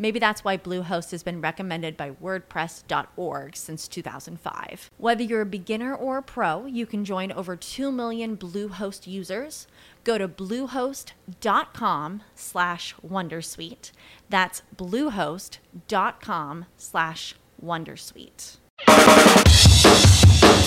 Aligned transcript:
Maybe 0.00 0.18
that's 0.18 0.42
why 0.42 0.56
Bluehost 0.56 1.10
has 1.10 1.22
been 1.22 1.42
recommended 1.42 1.94
by 1.94 2.12
WordPress.org 2.12 3.54
since 3.54 3.86
2005. 3.86 4.90
Whether 4.96 5.22
you're 5.22 5.42
a 5.42 5.46
beginner 5.46 5.94
or 5.94 6.16
a 6.16 6.22
pro, 6.22 6.64
you 6.64 6.86
can 6.86 7.04
join 7.04 7.30
over 7.30 7.54
2 7.54 7.92
million 7.92 8.34
Bluehost 8.34 9.06
users. 9.06 9.66
Go 10.02 10.16
to 10.16 10.26
bluehost.com 10.26 12.22
slash 12.34 12.94
wondersuite. 13.06 13.92
That's 14.30 14.62
bluehost.com 14.74 16.64
slash 16.78 17.34
wondersuite. 17.62 18.56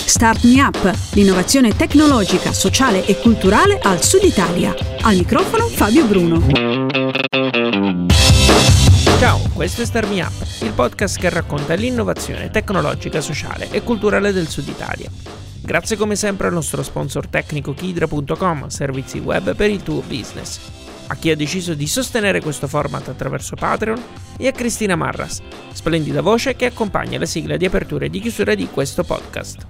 Start 0.06 0.44
Me 0.44 0.60
Up, 0.60 0.78
l'innovazione 1.14 1.74
tecnologica, 1.74 2.52
sociale 2.52 3.04
e 3.04 3.16
culturale 3.16 3.80
al 3.82 4.00
Sud 4.00 4.22
Italia. 4.22 4.72
Al 5.00 5.16
microfono 5.16 5.66
Fabio 5.66 6.06
Bruno. 6.06 7.63
Ciao, 9.24 9.40
questo 9.54 9.80
è 9.80 9.86
Start 9.86 10.10
Me 10.10 10.20
Up, 10.20 10.34
il 10.60 10.72
podcast 10.72 11.18
che 11.18 11.30
racconta 11.30 11.72
l'innovazione 11.72 12.50
tecnologica, 12.50 13.22
sociale 13.22 13.70
e 13.70 13.82
culturale 13.82 14.32
del 14.32 14.48
Sud 14.48 14.68
Italia. 14.68 15.10
Grazie 15.62 15.96
come 15.96 16.14
sempre 16.14 16.48
al 16.48 16.52
nostro 16.52 16.82
sponsor 16.82 17.28
tecnico 17.28 17.72
Kidra.com, 17.72 18.66
servizi 18.66 19.20
web 19.20 19.56
per 19.56 19.70
il 19.70 19.82
tuo 19.82 20.02
business. 20.02 20.60
A 21.06 21.16
chi 21.16 21.30
ha 21.30 21.36
deciso 21.36 21.72
di 21.72 21.86
sostenere 21.86 22.42
questo 22.42 22.68
format 22.68 23.08
attraverso 23.08 23.56
Patreon 23.56 24.02
e 24.36 24.46
a 24.46 24.52
Cristina 24.52 24.94
Marras, 24.94 25.40
splendida 25.72 26.20
voce 26.20 26.54
che 26.54 26.66
accompagna 26.66 27.18
la 27.18 27.24
sigla 27.24 27.56
di 27.56 27.64
apertura 27.64 28.04
e 28.04 28.10
di 28.10 28.20
chiusura 28.20 28.54
di 28.54 28.68
questo 28.70 29.04
podcast. 29.04 29.66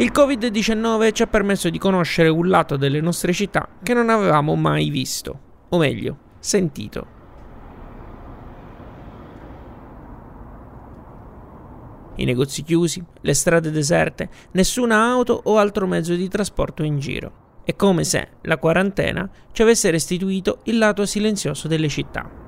Il 0.00 0.12
Covid-19 0.14 1.12
ci 1.12 1.22
ha 1.22 1.26
permesso 1.26 1.68
di 1.70 1.78
conoscere 1.78 2.28
un 2.28 2.46
lato 2.48 2.76
delle 2.76 3.00
nostre 3.00 3.32
città 3.32 3.68
che 3.82 3.94
non 3.94 4.10
avevamo 4.10 4.54
mai 4.54 4.90
visto, 4.90 5.40
o 5.70 5.76
meglio, 5.76 6.16
sentito. 6.38 7.06
I 12.14 12.24
negozi 12.24 12.62
chiusi, 12.62 13.04
le 13.22 13.34
strade 13.34 13.72
deserte, 13.72 14.28
nessuna 14.52 15.04
auto 15.10 15.40
o 15.42 15.58
altro 15.58 15.88
mezzo 15.88 16.14
di 16.14 16.28
trasporto 16.28 16.84
in 16.84 17.00
giro. 17.00 17.62
È 17.64 17.74
come 17.74 18.04
se 18.04 18.34
la 18.42 18.58
quarantena 18.58 19.28
ci 19.50 19.62
avesse 19.62 19.90
restituito 19.90 20.60
il 20.66 20.78
lato 20.78 21.04
silenzioso 21.06 21.66
delle 21.66 21.88
città. 21.88 22.47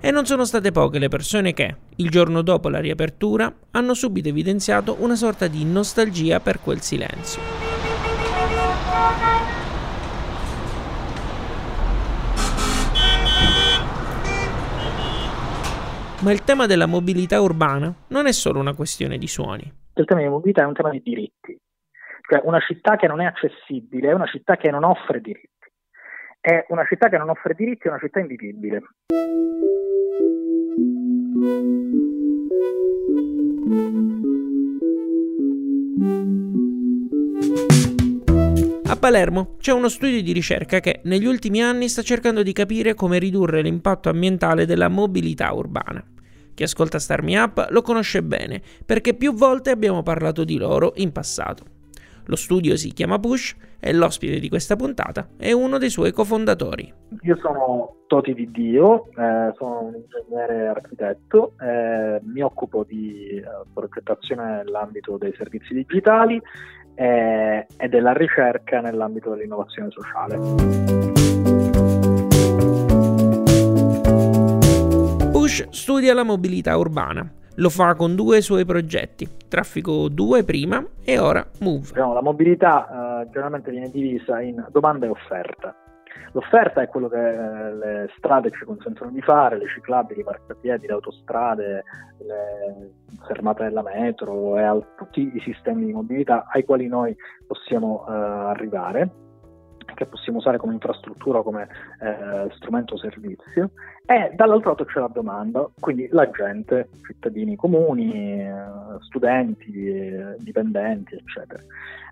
E 0.00 0.12
non 0.12 0.26
sono 0.26 0.44
state 0.44 0.70
poche 0.70 1.00
le 1.00 1.08
persone 1.08 1.52
che, 1.52 1.74
il 1.96 2.08
giorno 2.08 2.42
dopo 2.42 2.68
la 2.68 2.78
riapertura, 2.78 3.52
hanno 3.72 3.94
subito 3.94 4.28
evidenziato 4.28 4.96
una 5.00 5.16
sorta 5.16 5.48
di 5.48 5.64
nostalgia 5.64 6.38
per 6.38 6.60
quel 6.60 6.80
silenzio. 6.80 7.42
Ma 16.20 16.32
il 16.32 16.44
tema 16.44 16.66
della 16.66 16.86
mobilità 16.86 17.40
urbana 17.40 17.92
non 18.08 18.26
è 18.26 18.32
solo 18.32 18.60
una 18.60 18.74
questione 18.74 19.18
di 19.18 19.26
suoni. 19.26 19.72
Il 19.94 20.04
tema 20.04 20.20
di 20.20 20.28
mobilità 20.28 20.62
è 20.62 20.66
un 20.66 20.74
tema 20.74 20.90
di 20.90 21.02
diritti. 21.02 21.58
Cioè 22.28 22.40
una 22.44 22.60
città 22.60 22.94
che 22.94 23.08
non 23.08 23.20
è 23.20 23.24
accessibile 23.24 24.10
è 24.10 24.14
una 24.14 24.26
città 24.26 24.56
che 24.56 24.70
non 24.70 24.84
offre 24.84 25.20
diritti. 25.20 25.57
È 26.48 26.64
una 26.70 26.86
città 26.86 27.10
che 27.10 27.18
non 27.18 27.28
offre 27.28 27.52
diritti, 27.52 27.88
è 27.88 27.90
una 27.90 27.98
città 27.98 28.20
invivibile. 28.20 28.82
A 38.86 38.96
Palermo 38.96 39.56
c'è 39.58 39.72
uno 39.72 39.90
studio 39.90 40.22
di 40.22 40.32
ricerca 40.32 40.80
che 40.80 41.02
negli 41.04 41.26
ultimi 41.26 41.62
anni 41.62 41.86
sta 41.86 42.00
cercando 42.00 42.42
di 42.42 42.54
capire 42.54 42.94
come 42.94 43.18
ridurre 43.18 43.60
l'impatto 43.60 44.08
ambientale 44.08 44.64
della 44.64 44.88
mobilità 44.88 45.52
urbana. 45.52 46.02
Chi 46.54 46.62
ascolta 46.62 46.98
Star 46.98 47.22
Me 47.22 47.38
Up 47.38 47.66
lo 47.68 47.82
conosce 47.82 48.22
bene 48.22 48.62
perché 48.86 49.12
più 49.12 49.34
volte 49.34 49.68
abbiamo 49.68 50.02
parlato 50.02 50.44
di 50.44 50.56
loro 50.56 50.94
in 50.96 51.12
passato. 51.12 51.77
Lo 52.28 52.36
studio 52.36 52.76
si 52.76 52.92
chiama 52.92 53.18
Push 53.18 53.56
e 53.80 53.94
l'ospite 53.94 54.38
di 54.38 54.50
questa 54.50 54.76
puntata 54.76 55.28
è 55.38 55.50
uno 55.52 55.78
dei 55.78 55.88
suoi 55.88 56.12
cofondatori. 56.12 56.92
Io 57.22 57.36
sono 57.40 58.02
Toti 58.06 58.34
di 58.34 58.50
Dio, 58.50 59.06
eh, 59.16 59.54
sono 59.56 59.84
un 59.84 59.94
ingegnere 59.94 60.66
architetto, 60.66 61.54
eh, 61.58 62.20
mi 62.22 62.42
occupo 62.42 62.84
di 62.84 63.28
eh, 63.30 63.44
progettazione 63.72 64.56
nell'ambito 64.56 65.16
dei 65.16 65.32
servizi 65.38 65.72
digitali 65.72 66.38
eh, 66.96 67.66
e 67.74 67.88
della 67.88 68.12
ricerca 68.12 68.82
nell'ambito 68.82 69.30
dell'innovazione 69.30 69.88
sociale. 69.90 70.36
Bush 75.30 75.66
studia 75.70 76.12
la 76.12 76.24
mobilità 76.24 76.76
urbana. 76.76 77.37
Lo 77.58 77.70
fa 77.70 77.96
con 77.96 78.14
due 78.14 78.40
suoi 78.40 78.64
progetti, 78.64 79.28
Traffico 79.48 80.08
2 80.08 80.44
prima 80.44 80.84
e 81.04 81.18
ora 81.18 81.44
Move. 81.58 81.88
Diciamo, 81.88 82.12
la 82.12 82.22
mobilità 82.22 82.86
eh, 83.22 83.30
generalmente 83.30 83.72
viene 83.72 83.90
divisa 83.90 84.40
in 84.40 84.64
domanda 84.70 85.06
e 85.06 85.08
offerta. 85.08 85.74
L'offerta 86.32 86.82
è 86.82 86.88
quello 86.88 87.08
che 87.08 87.18
eh, 87.18 87.74
le 87.74 88.10
strade 88.16 88.52
ci 88.52 88.64
consentono 88.64 89.10
di 89.10 89.20
fare, 89.22 89.58
le 89.58 89.66
ciclabili, 89.66 90.20
i 90.20 90.22
marciapiedi, 90.22 90.86
le 90.86 90.92
autostrade, 90.92 91.84
le 92.18 92.92
fermate 93.26 93.64
della 93.64 93.82
metro 93.82 94.56
e 94.56 94.84
tutti 94.96 95.28
i 95.34 95.40
sistemi 95.40 95.86
di 95.86 95.92
mobilità 95.92 96.46
ai 96.52 96.64
quali 96.64 96.86
noi 96.86 97.16
possiamo 97.44 98.06
eh, 98.08 98.12
arrivare 98.12 99.10
che 99.98 100.06
possiamo 100.06 100.38
usare 100.38 100.58
come 100.58 100.74
infrastruttura, 100.74 101.42
come 101.42 101.66
eh, 102.00 102.48
strumento 102.54 102.96
servizio, 102.96 103.70
e 104.06 104.30
dall'altro 104.36 104.70
lato 104.70 104.84
c'è 104.84 105.00
la 105.00 105.10
domanda, 105.12 105.68
quindi 105.80 106.08
la 106.12 106.30
gente, 106.30 106.88
cittadini 107.04 107.56
comuni, 107.56 108.12
eh, 108.14 108.54
studenti, 109.00 109.88
eh, 109.88 110.36
dipendenti, 110.38 111.16
eccetera. 111.16 111.60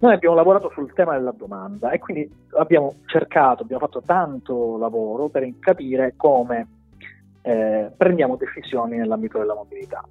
Noi 0.01 0.15
abbiamo 0.15 0.35
lavorato 0.35 0.69
sul 0.75 0.93
tema 0.95 1.13
della 1.13 1.31
domanda 1.31 1.91
e 1.91 2.01
quindi 2.01 2.29
abbiamo 2.59 2.93
cercato, 3.07 3.63
abbiamo 3.63 3.87
fatto 3.87 4.03
tanto 4.05 4.77
lavoro 4.79 5.29
per 5.29 5.49
capire 5.61 6.15
come 6.17 6.67
eh, 7.43 7.93
prendiamo 7.97 8.35
decisioni 8.35 8.97
nell'ambito 8.97 9.39
della 9.39 9.55
mobilità. 9.55 10.05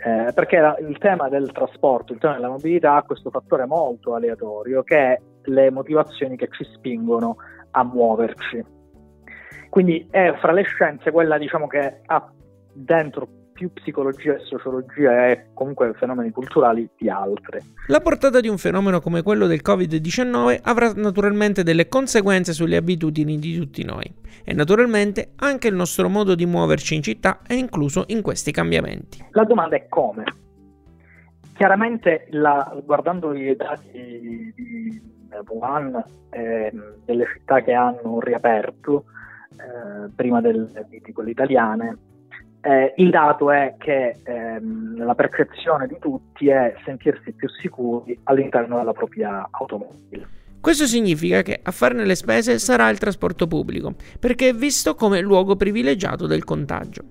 Eh, 0.00 0.30
perché 0.32 0.60
la, 0.60 0.76
il 0.78 0.96
tema 0.98 1.28
del 1.28 1.50
trasporto, 1.50 2.12
il 2.12 2.20
tema 2.20 2.34
della 2.34 2.48
mobilità 2.48 2.94
ha 2.94 3.02
questo 3.02 3.30
fattore 3.30 3.66
molto 3.66 4.14
aleatorio 4.14 4.84
che 4.84 5.20
le 5.48 5.70
motivazioni 5.70 6.36
che 6.36 6.48
ci 6.50 6.64
spingono 6.64 7.36
a 7.72 7.84
muoverci. 7.84 8.64
Quindi 9.68 10.06
è 10.10 10.34
fra 10.40 10.52
le 10.52 10.62
scienze 10.62 11.10
quella 11.10 11.36
diciamo, 11.38 11.66
che 11.66 12.00
ha 12.06 12.32
dentro 12.72 13.28
più 13.58 13.72
psicologia 13.72 14.34
e 14.34 14.38
sociologia 14.44 15.26
e 15.26 15.46
comunque 15.52 15.92
fenomeni 15.94 16.30
culturali 16.30 16.88
di 16.96 17.10
altre. 17.10 17.60
La 17.88 17.98
portata 17.98 18.38
di 18.38 18.46
un 18.46 18.56
fenomeno 18.56 19.00
come 19.00 19.22
quello 19.22 19.48
del 19.48 19.62
Covid-19 19.64 20.60
avrà 20.62 20.92
naturalmente 20.94 21.64
delle 21.64 21.88
conseguenze 21.88 22.52
sulle 22.52 22.76
abitudini 22.76 23.36
di 23.36 23.56
tutti 23.56 23.84
noi 23.84 24.14
e 24.44 24.54
naturalmente 24.54 25.32
anche 25.36 25.66
il 25.66 25.74
nostro 25.74 26.08
modo 26.08 26.36
di 26.36 26.46
muoverci 26.46 26.94
in 26.94 27.02
città 27.02 27.40
è 27.44 27.54
incluso 27.54 28.04
in 28.08 28.22
questi 28.22 28.52
cambiamenti. 28.52 29.26
La 29.32 29.44
domanda 29.44 29.74
è 29.74 29.88
come. 29.88 30.22
Chiaramente 31.54 32.28
la, 32.30 32.80
guardando 32.84 33.34
i 33.34 33.56
dati 33.56 33.90
di 33.92 35.17
Wuhan 35.48 36.02
e 36.30 36.72
delle 37.04 37.26
città 37.32 37.60
che 37.62 37.72
hanno 37.72 38.20
riaperto 38.20 39.04
eh, 39.52 40.10
prima 40.14 40.40
del, 40.40 40.70
di 40.88 41.12
quelle 41.12 41.30
italiane, 41.30 41.96
Eh, 42.60 42.92
il 42.96 43.10
dato 43.10 43.52
è 43.52 43.76
che 43.78 44.16
ehm, 44.24 44.96
la 45.04 45.14
percezione 45.14 45.86
di 45.86 45.96
tutti 46.00 46.48
è 46.48 46.74
sentirsi 46.84 47.32
più 47.32 47.48
sicuri 47.48 48.18
all'interno 48.24 48.78
della 48.78 48.92
propria 48.92 49.46
automobile. 49.52 50.26
Questo 50.60 50.86
significa 50.86 51.42
che 51.42 51.60
a 51.62 51.70
farne 51.70 52.04
le 52.04 52.16
spese 52.16 52.58
sarà 52.58 52.90
il 52.90 52.98
trasporto 52.98 53.46
pubblico, 53.46 53.94
perché 54.18 54.48
è 54.48 54.54
visto 54.54 54.96
come 54.96 55.20
luogo 55.20 55.54
privilegiato 55.54 56.26
del 56.26 56.42
contagio. 56.42 57.02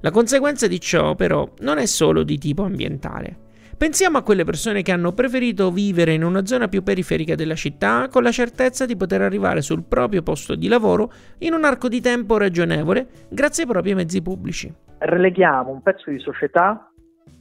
La 0.00 0.10
conseguenza 0.10 0.66
di 0.66 0.80
ciò 0.80 1.14
però 1.14 1.48
non 1.60 1.78
è 1.78 1.86
solo 1.86 2.24
di 2.24 2.36
tipo 2.36 2.64
ambientale. 2.64 3.45
Pensiamo 3.78 4.16
a 4.16 4.22
quelle 4.22 4.44
persone 4.44 4.80
che 4.80 4.90
hanno 4.90 5.12
preferito 5.12 5.70
vivere 5.70 6.14
in 6.14 6.24
una 6.24 6.46
zona 6.46 6.66
più 6.66 6.82
periferica 6.82 7.34
della 7.34 7.54
città 7.54 8.08
con 8.08 8.22
la 8.22 8.30
certezza 8.30 8.86
di 8.86 8.96
poter 8.96 9.20
arrivare 9.20 9.60
sul 9.60 9.84
proprio 9.84 10.22
posto 10.22 10.54
di 10.54 10.66
lavoro 10.66 11.12
in 11.40 11.52
un 11.52 11.62
arco 11.62 11.88
di 11.88 12.00
tempo 12.00 12.38
ragionevole 12.38 13.06
grazie 13.28 13.64
ai 13.64 13.68
propri 13.68 13.94
mezzi 13.94 14.22
pubblici. 14.22 14.74
Releghiamo 14.96 15.70
un 15.70 15.82
pezzo 15.82 16.08
di 16.08 16.18
società 16.18 16.90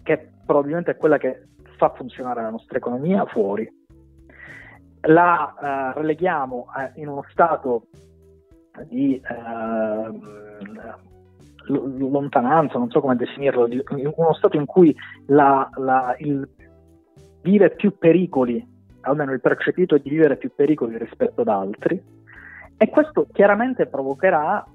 che 0.04 0.30
probabilmente 0.46 0.92
è 0.92 0.98
quella 0.98 1.18
che 1.18 1.48
fa 1.78 1.94
funzionare 1.96 2.42
la 2.42 2.50
nostra 2.50 2.80
economia 2.80 3.26
fuori. 3.28 3.72
La 5.04 5.94
uh, 5.96 5.98
releghiamo 5.98 6.66
uh, 6.68 7.00
in 7.00 7.08
uno 7.08 7.24
stato 7.30 7.88
di 8.90 9.22
uh, 9.24 10.20
lontananza, 11.68 12.78
non 12.78 12.90
so 12.90 13.02
come 13.02 13.16
definirlo, 13.16 13.68
di 13.68 13.84
uno 13.90 14.34
stato 14.34 14.58
in 14.58 14.66
cui 14.66 14.96
la, 15.28 15.70
la, 15.76 16.16
il 16.20 16.48
vive 17.42 17.72
più 17.72 17.98
pericoli, 17.98 18.66
almeno 19.02 19.32
il 19.32 19.42
percepito 19.42 19.98
di 19.98 20.10
vivere 20.10 20.38
più 20.38 20.52
pericoli 20.54 20.98
rispetto 20.98 21.42
ad 21.42 21.48
altri, 21.48 22.02
e 22.78 22.90
questo 22.90 23.28
chiaramente 23.32 23.86
provocherà, 23.86 24.66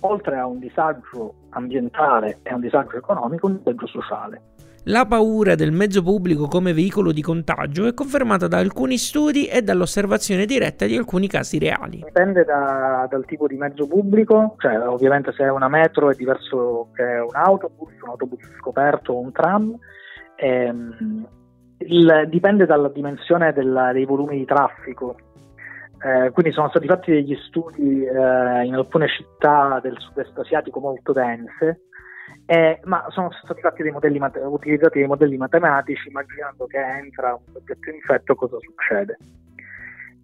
oltre 0.00 0.38
a 0.38 0.46
un 0.46 0.58
disagio 0.58 1.34
ambientale 1.50 2.38
e 2.42 2.50
a 2.50 2.54
un 2.54 2.60
disagio 2.60 2.96
economico, 2.96 3.46
un 3.46 3.58
disagio 3.58 3.86
sociale. 3.86 4.40
La 4.84 5.04
paura 5.04 5.54
del 5.54 5.70
mezzo 5.70 6.02
pubblico 6.02 6.46
come 6.46 6.72
veicolo 6.72 7.12
di 7.12 7.20
contagio 7.20 7.86
è 7.86 7.92
confermata 7.92 8.48
da 8.48 8.56
alcuni 8.56 8.96
studi 8.96 9.46
e 9.46 9.60
dall'osservazione 9.60 10.46
diretta 10.46 10.86
di 10.86 10.96
alcuni 10.96 11.26
casi 11.26 11.58
reali. 11.58 12.02
Dipende 12.02 12.44
da, 12.44 13.06
dal 13.10 13.26
tipo 13.26 13.46
di 13.46 13.56
mezzo 13.56 13.86
pubblico, 13.86 14.54
cioè 14.58 14.78
ovviamente 14.88 15.32
se 15.32 15.44
è 15.44 15.50
una 15.50 15.68
metro 15.68 16.10
è 16.10 16.14
diverso 16.14 16.88
che 16.94 17.02
un 17.02 17.34
autobus, 17.34 17.92
un 18.00 18.08
autobus 18.08 18.40
scoperto 18.58 19.12
o 19.12 19.20
un 19.20 19.32
tram. 19.32 19.76
Ehm, 20.36 21.26
il, 21.80 22.26
dipende 22.28 22.64
dalla 22.64 22.88
dimensione 22.88 23.52
della, 23.52 23.92
dei 23.92 24.06
volumi 24.06 24.38
di 24.38 24.44
traffico. 24.46 25.16
Eh, 26.00 26.30
quindi 26.30 26.52
sono 26.52 26.68
stati 26.68 26.86
fatti 26.86 27.10
degli 27.10 27.34
studi 27.48 28.04
eh, 28.04 28.64
in 28.64 28.74
alcune 28.74 29.08
città 29.08 29.80
del 29.82 29.96
sud-est 29.98 30.38
asiatico 30.38 30.78
molto 30.78 31.12
dense 31.12 31.88
eh, 32.50 32.80
ma 32.84 33.04
sono 33.10 33.30
stati 33.42 33.60
fatti 33.60 33.82
dei 33.82 33.92
modelli, 33.92 34.18
utilizzati 34.36 34.98
dei 35.00 35.06
modelli 35.06 35.36
matematici 35.36 36.08
immaginando 36.08 36.66
che 36.66 36.78
entra 36.78 37.34
un 37.34 37.52
soggetto 37.52 37.90
infetto 37.90 38.34
cosa 38.34 38.56
succede. 38.58 39.18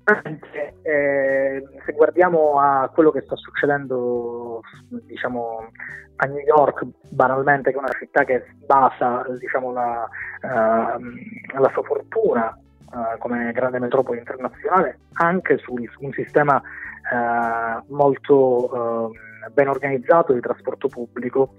Anche, 0.05 0.75
eh, 0.83 1.63
se 1.85 1.93
guardiamo 1.93 2.59
a 2.59 2.91
quello 2.93 3.11
che 3.11 3.21
sta 3.21 3.37
succedendo 3.37 4.63
diciamo, 5.07 5.71
a 6.17 6.27
New 6.27 6.39
York, 6.39 6.87
banalmente, 7.11 7.71
che 7.71 7.77
è 7.77 7.81
una 7.81 7.93
città 7.99 8.25
che 8.25 8.45
basa 8.67 9.25
diciamo, 9.39 9.73
la, 9.73 10.09
uh, 10.43 11.61
la, 11.61 11.71
sua 11.73 11.83
fortuna 11.83 12.59
uh, 12.95 13.19
come 13.19 13.53
grande 13.53 13.79
metropoli 13.79 14.19
internazionale 14.19 14.99
anche 15.15 15.59
su 15.59 15.75
un 15.75 16.13
sistema 16.13 16.57
uh, 16.57 17.95
molto 17.95 19.13
ben 19.53 19.69
organizzato 19.69 20.33
di 20.33 20.41
trasporto 20.41 20.89
pubblico. 20.89 21.55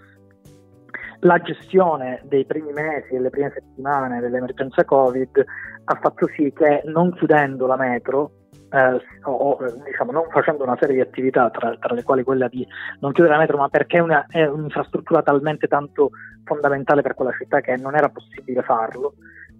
La 1.20 1.40
gestione 1.40 2.22
dei 2.26 2.46
primi 2.46 2.72
mesi 2.72 3.14
e 3.14 3.20
le 3.20 3.30
prime 3.30 3.52
settimane 3.54 4.20
dell'emergenza 4.20 4.84
Covid 4.84 5.46
ha 5.86 6.00
fatto 6.02 6.28
sì 6.36 6.52
che 6.54 6.82
non 6.86 7.14
chiudendo 7.14 7.68
la 7.68 7.78
metro 7.78 8.32
eh, 8.70 9.02
o 9.24 9.58
diciamo, 9.86 10.12
non 10.12 10.26
facendo 10.30 10.64
una 10.64 10.78
serie 10.80 10.96
di 10.96 11.02
attività 11.02 11.50
tra, 11.50 11.76
tra, 11.78 11.94
le 11.94 12.04
quali 12.04 12.24
quella 12.24 12.48
di 12.48 12.68
non 13.00 13.12
chiudere 13.12 13.36
la 13.36 13.42
metro 13.42 13.58
ma 13.58 13.70
perché 13.70 14.00
una, 14.00 14.26
è 14.28 14.46
un'infrastruttura 14.46 15.22
talmente 15.22 15.68
tanto 15.68 16.12
fondamentale 16.44 17.02
per 17.02 17.14
quella 17.14 17.32
città 17.38 17.62
che 17.62 17.76
non 17.78 17.96
era 17.96 18.10
possibile 18.10 18.62
farlo 18.64 19.14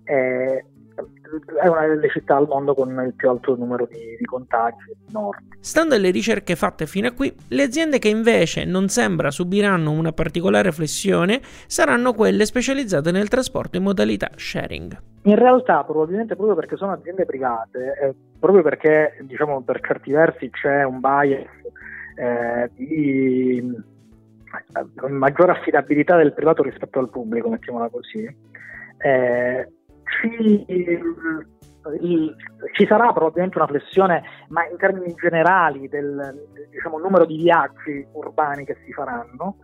eh, 0.04 0.66
è 1.62 1.68
una 1.68 1.88
delle 1.88 2.10
città 2.10 2.36
al 2.38 2.48
mondo 2.48 2.74
con 2.74 2.90
il 2.90 3.14
più 3.14 3.30
alto 3.30 3.56
numero 3.56 3.88
di, 3.90 4.16
di 4.18 4.26
contagi 4.26 4.96
nord. 5.12 5.40
Stando 5.60 5.96
alle 5.96 6.12
ricerche 6.12 6.56
fatte 6.56 6.86
fino 6.86 7.08
a 7.08 7.12
qui, 7.12 7.34
le 7.50 7.64
aziende 7.64 8.00
che 8.00 8.08
invece 8.08 8.66
non 8.66 8.88
sembra 8.88 9.32
subiranno 9.32 9.92
una 9.92 10.12
particolare 10.12 10.72
flessione 10.72 11.42
saranno 11.68 12.14
quelle 12.14 12.46
specializzate 12.46 13.12
nel 13.12 13.28
trasporto 13.28 13.78
in 13.78 13.84
modalità 13.84 14.30
sharing. 14.36 14.98
In 15.24 15.36
realtà, 15.36 15.84
probabilmente 15.84 16.36
proprio 16.36 16.56
perché 16.56 16.78
sono 16.78 16.92
aziende 16.92 17.26
private, 17.26 17.98
eh, 18.02 18.14
proprio 18.40 18.62
perché 18.62 19.18
diciamo 19.22 19.62
per 19.62 19.82
certi 19.82 20.12
versi 20.12 20.50
c'è 20.52 20.84
un 20.84 21.00
bias 21.00 21.48
eh, 22.16 22.70
di 22.76 23.58
eh, 23.58 25.10
maggiore 25.10 25.52
affidabilità 25.54 26.16
del 26.16 26.34
privato 26.34 26.62
rispetto 26.62 27.00
al 27.00 27.10
pubblico, 27.10 27.50
mettiamola 27.50 27.90
così. 27.90 28.24
Eh, 28.98 29.68
ci, 30.06 30.66
ci, 32.74 32.86
sarà 32.86 33.12
probabilmente 33.12 33.58
una 33.58 33.68
flessione, 33.68 34.24
ma 34.50 34.66
in 34.68 34.78
termini 34.78 35.14
generali 35.16 35.88
del 35.88 36.34
diciamo, 36.70 36.98
numero 36.98 37.26
di 37.26 37.38
viaggi 37.38 38.06
urbani 38.14 38.66
che 38.66 38.78
si 38.86 38.94
faranno. 38.94 39.58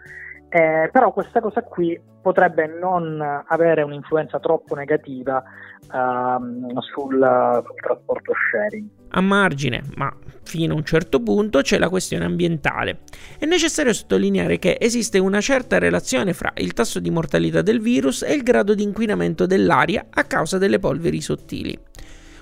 Eh, 0.53 0.89
però 0.92 1.13
questa 1.13 1.39
cosa 1.39 1.63
qui 1.63 1.98
potrebbe 2.21 2.68
non 2.68 3.21
avere 3.48 3.83
un'influenza 3.83 4.38
troppo 4.38 4.75
negativa 4.75 5.42
uh, 5.88 6.80
sul, 6.81 7.62
sul, 7.65 7.75
trasporto 7.81 8.33
sharing. 8.51 8.86
A 9.12 9.21
margine, 9.21 9.81
ma 9.95 10.13
fino 10.44 10.74
a 10.74 10.75
un 10.75 10.83
certo 10.83 11.21
punto, 11.21 11.62
c'è 11.62 11.77
la 11.77 11.88
questione 11.88 12.25
ambientale. 12.25 13.00
È 13.39 13.45
necessario 13.45 13.94
sottolineare 13.94 14.59
che 14.59 14.77
esiste 14.77 15.19
una 15.19 15.39
certa 15.39 15.80
relazione 15.80 16.33
fra 16.33 16.51
il 16.56 16.74
tasso 16.74 17.00
di 17.00 17.09
mortalità 17.09 17.62
del 17.62 17.80
virus 17.80 18.21
e 18.21 18.33
il 18.33 18.44
grado 18.44 18.75
di 18.75 18.83
inquinamento 18.83 19.45
dell'aria 19.45 20.07
a 20.09 20.25
causa 20.25 20.57
delle 20.57 20.80
polveri 20.80 21.21
sottili. 21.21 21.80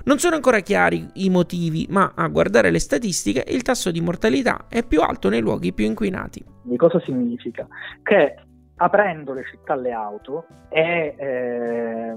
Non 0.09 0.17
sono 0.17 0.33
ancora 0.33 0.61
chiari 0.61 1.07
i 1.17 1.29
motivi, 1.29 1.85
ma 1.87 2.13
a 2.15 2.27
guardare 2.29 2.71
le 2.71 2.79
statistiche 2.79 3.43
il 3.47 3.61
tasso 3.61 3.91
di 3.91 4.01
mortalità 4.01 4.65
è 4.67 4.83
più 4.83 5.01
alto 5.01 5.29
nei 5.29 5.39
luoghi 5.39 5.71
più 5.71 5.85
inquinati. 5.85 6.43
Di 6.63 6.77
cosa 6.77 6.99
significa? 7.01 7.67
Che 8.01 8.35
aprendo 8.77 9.33
le 9.33 9.43
città 9.43 9.73
alle 9.73 9.91
auto 9.91 10.47
e 10.69 11.13
eh, 11.15 12.15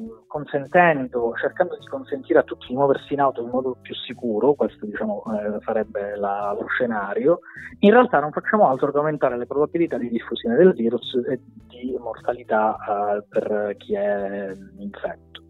cercando 1.39 1.77
di 1.79 1.87
consentire 1.87 2.39
a 2.39 2.45
tutti 2.45 2.69
di 2.69 2.75
muoversi 2.75 3.13
in 3.13 3.21
auto 3.21 3.43
in 3.43 3.51
modo 3.51 3.77
più 3.83 3.95
sicuro, 3.95 4.55
questo 4.55 4.87
diciamo 4.87 5.25
eh, 5.27 5.59
sarebbe 5.63 6.17
la, 6.17 6.57
lo 6.59 6.67
scenario, 6.69 7.41
in 7.81 7.91
realtà 7.91 8.21
non 8.21 8.33
facciamo 8.33 8.71
altro 8.71 8.91
che 8.91 8.97
aumentare 8.97 9.37
le 9.37 9.45
probabilità 9.45 9.99
di 9.99 10.09
diffusione 10.09 10.57
del 10.57 10.73
virus 10.73 11.15
e 11.29 11.41
di 11.69 11.95
mortalità 12.01 12.75
eh, 13.19 13.25
per 13.29 13.75
chi 13.77 13.95
è 13.97 14.57
infetto. 14.79 15.42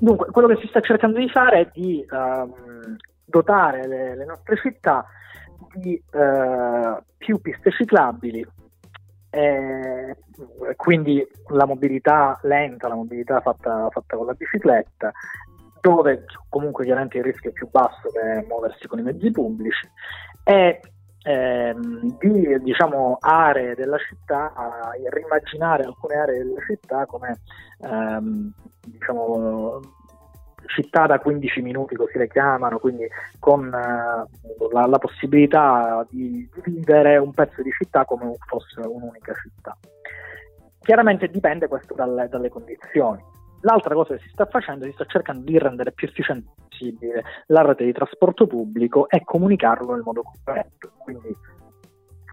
Dunque, 0.00 0.30
quello 0.30 0.48
che 0.48 0.58
si 0.60 0.66
sta 0.68 0.80
cercando 0.80 1.18
di 1.18 1.28
fare 1.28 1.60
è 1.60 1.70
di 1.72 2.06
um, 2.10 2.96
dotare 3.24 3.86
le, 3.86 4.16
le, 4.16 4.24
nostre 4.24 4.56
città 4.56 5.06
di 5.74 6.00
uh, 6.12 7.02
più 7.16 7.40
piste 7.40 7.70
ciclabili, 7.72 8.46
e 9.30 10.16
quindi 10.76 11.26
la 11.48 11.66
mobilità 11.66 12.38
lenta, 12.42 12.88
la 12.88 12.94
mobilità 12.94 13.40
fatta, 13.40 13.88
fatta 13.90 14.16
con 14.16 14.26
la 14.26 14.32
bicicletta, 14.32 15.12
dove 15.80 16.24
comunque 16.48 16.84
chiaramente 16.84 17.18
il 17.18 17.24
rischio 17.24 17.50
è 17.50 17.52
più 17.52 17.68
basso 17.70 18.08
che 18.08 18.46
muoversi 18.46 18.86
con 18.86 18.98
i 18.98 19.02
mezzi 19.02 19.30
pubblici, 19.30 19.88
e 20.44 20.80
ehm, 21.22 22.16
di 22.18 22.62
diciamo, 22.62 23.18
aree 23.20 23.74
della 23.74 23.98
città, 23.98 24.52
a 24.54 24.92
rimmaginare 25.10 25.84
alcune 25.84 26.14
aree 26.14 26.38
della 26.38 26.60
città 26.66 27.06
come 27.06 27.40
ehm, 27.80 28.52
diciamo, 28.86 29.80
città 30.66 31.06
da 31.06 31.18
15 31.18 31.60
minuti, 31.62 31.94
così 31.94 32.18
le 32.18 32.28
chiamano, 32.28 32.78
quindi 32.78 33.06
con 33.38 33.66
eh, 33.66 34.70
la, 34.72 34.86
la, 34.86 34.98
possibilità 34.98 36.06
di 36.10 36.48
vivere 36.64 37.16
un 37.16 37.32
pezzo 37.32 37.62
di 37.62 37.70
città 37.70 38.04
come 38.04 38.34
fosse 38.46 38.80
un'unica 38.80 39.32
città. 39.34 39.76
Chiaramente 40.80 41.28
dipende 41.28 41.68
questo 41.68 41.94
dalle, 41.94 42.28
dalle 42.28 42.48
condizioni. 42.48 43.22
L'altra 43.62 43.94
cosa 43.94 44.14
che 44.14 44.22
si 44.22 44.28
sta 44.30 44.46
facendo, 44.46 44.84
si 44.84 44.92
sta 44.92 45.04
cercando 45.06 45.42
di 45.42 45.58
rendere 45.58 45.92
più 45.92 46.06
efficiente 46.06 46.48
possibile 46.68 47.24
la 47.46 47.62
rete 47.62 47.84
di 47.84 47.92
trasporto 47.92 48.46
pubblico 48.46 49.08
e 49.08 49.24
comunicarlo 49.24 49.92
nel 49.92 50.02
modo 50.04 50.22
corretto. 50.22 50.92
Quindi 50.98 51.34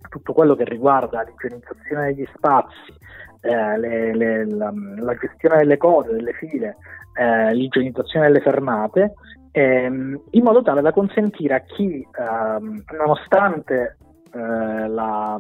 tutto 0.10 0.34
quello 0.34 0.56
che 0.56 0.66
riguarda 0.66 1.24
l'igienizzazione 1.24 2.14
degli 2.14 2.28
spazi, 2.36 2.94
eh, 3.42 3.78
le, 3.78 4.16
le, 4.16 4.46
la, 4.46 4.72
la, 4.98 5.16
gestione 5.16 5.58
delle 5.58 5.78
cose, 5.78 6.14
delle 6.14 6.34
file, 6.34 6.78
eh, 7.18 7.54
l'igienizzazione 7.54 8.28
delle 8.28 8.42
fermate 8.42 9.14
ehm, 9.56 10.22
in 10.32 10.44
modo 10.44 10.62
tale 10.62 10.82
da 10.82 10.92
consentire 10.92 11.54
a 11.56 11.60
chi, 11.62 12.06
ehm, 12.12 12.84
nonostante 12.98 13.98
eh, 14.34 14.88
la, 14.88 15.40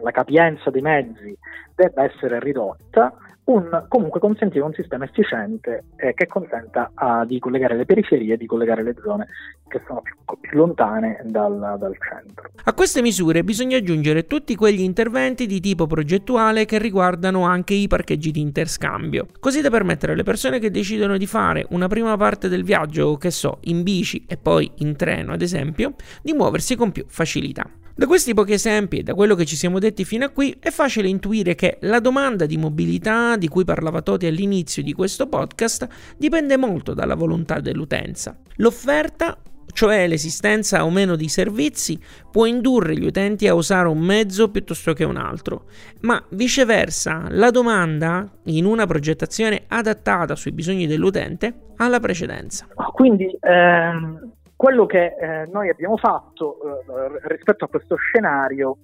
la 0.00 0.10
capienza 0.12 0.70
dei 0.70 0.80
mezzi 0.80 1.36
debba 1.74 2.04
essere 2.04 2.38
ridotta, 2.38 3.12
un, 3.48 3.84
comunque 3.88 4.20
consentire 4.20 4.64
un 4.64 4.72
sistema 4.74 5.04
efficiente 5.04 5.84
eh, 5.96 6.12
che 6.14 6.26
consenta 6.26 6.90
uh, 6.94 7.24
di 7.24 7.38
collegare 7.38 7.76
le 7.76 7.86
periferie, 7.86 8.36
di 8.36 8.46
collegare 8.46 8.82
le 8.82 8.94
zone 9.02 9.26
che 9.68 9.80
sono 9.86 10.02
più, 10.02 10.14
più 10.40 10.58
lontane 10.58 11.20
dal, 11.24 11.76
dal, 11.78 11.96
centro. 11.98 12.50
A 12.64 12.74
queste 12.74 13.00
misure 13.00 13.44
bisogna 13.44 13.76
aggiungere 13.76 14.26
tutti 14.26 14.54
quegli 14.54 14.80
interventi 14.80 15.46
di 15.46 15.60
tipo 15.60 15.86
progettuale 15.86 16.64
che 16.64 16.78
riguardano 16.78 17.44
anche 17.44 17.74
i 17.74 17.86
parcheggi 17.86 18.30
di 18.30 18.40
interscambio, 18.40 19.26
così 19.40 19.60
da 19.60 19.70
permettere 19.70 20.12
alle 20.12 20.24
persone 20.24 20.58
che 20.58 20.70
decidono 20.70 21.16
di 21.16 21.26
fare 21.26 21.66
una 21.70 21.88
prima 21.88 22.16
parte 22.16 22.48
del 22.48 22.64
viaggio, 22.64 23.16
che 23.16 23.30
so, 23.30 23.58
in 23.62 23.82
bici 23.82 24.24
e 24.28 24.36
poi 24.36 24.70
in 24.76 24.96
treno 24.96 25.32
ad 25.32 25.42
esempio, 25.42 25.94
di 26.22 26.32
muoversi 26.32 26.76
con 26.76 26.92
più 26.92 27.04
facilità. 27.06 27.68
Da 27.98 28.06
questi 28.06 28.32
pochi 28.32 28.52
esempi 28.52 28.98
e 28.98 29.02
da 29.02 29.12
quello 29.12 29.34
che 29.34 29.44
ci 29.44 29.56
siamo 29.56 29.80
detti 29.80 30.04
fino 30.04 30.24
a 30.24 30.28
qui 30.28 30.56
è 30.60 30.70
facile 30.70 31.08
intuire 31.08 31.56
che 31.56 31.78
la 31.80 31.98
domanda 31.98 32.46
di 32.46 32.56
mobilità 32.56 33.36
di 33.36 33.48
cui 33.48 33.64
parlava 33.64 34.02
Toti 34.02 34.26
all'inizio 34.26 34.84
di 34.84 34.92
questo 34.92 35.26
podcast 35.26 35.88
dipende 36.16 36.56
molto 36.56 36.94
dalla 36.94 37.16
volontà 37.16 37.58
dell'utenza. 37.58 38.38
L'offerta 38.58 39.36
cioè 39.72 40.08
l'esistenza 40.08 40.84
o 40.84 40.90
meno 40.90 41.14
di 41.14 41.28
servizi, 41.28 42.00
può 42.30 42.46
indurre 42.46 42.96
gli 42.96 43.04
utenti 43.04 43.46
a 43.46 43.54
usare 43.54 43.86
un 43.86 44.00
mezzo 44.00 44.50
piuttosto 44.50 44.92
che 44.92 45.04
un 45.04 45.16
altro, 45.16 45.66
ma 46.00 46.20
viceversa 46.30 47.26
la 47.30 47.50
domanda, 47.50 48.28
in 48.44 48.64
una 48.64 48.86
progettazione 48.86 49.64
adattata 49.68 50.34
sui 50.34 50.50
bisogni 50.52 50.86
dell'utente, 50.86 51.68
ha 51.76 51.86
la 51.86 52.00
precedenza. 52.00 52.66
Quindi 52.92 53.30
ehm, 53.40 54.32
quello 54.58 54.86
che 54.86 55.14
eh, 55.14 55.46
noi 55.52 55.68
abbiamo 55.68 55.96
fatto 55.96 56.58
eh, 56.60 57.28
rispetto 57.28 57.64
a 57.64 57.68
questo 57.68 57.94
scenario 57.94 58.76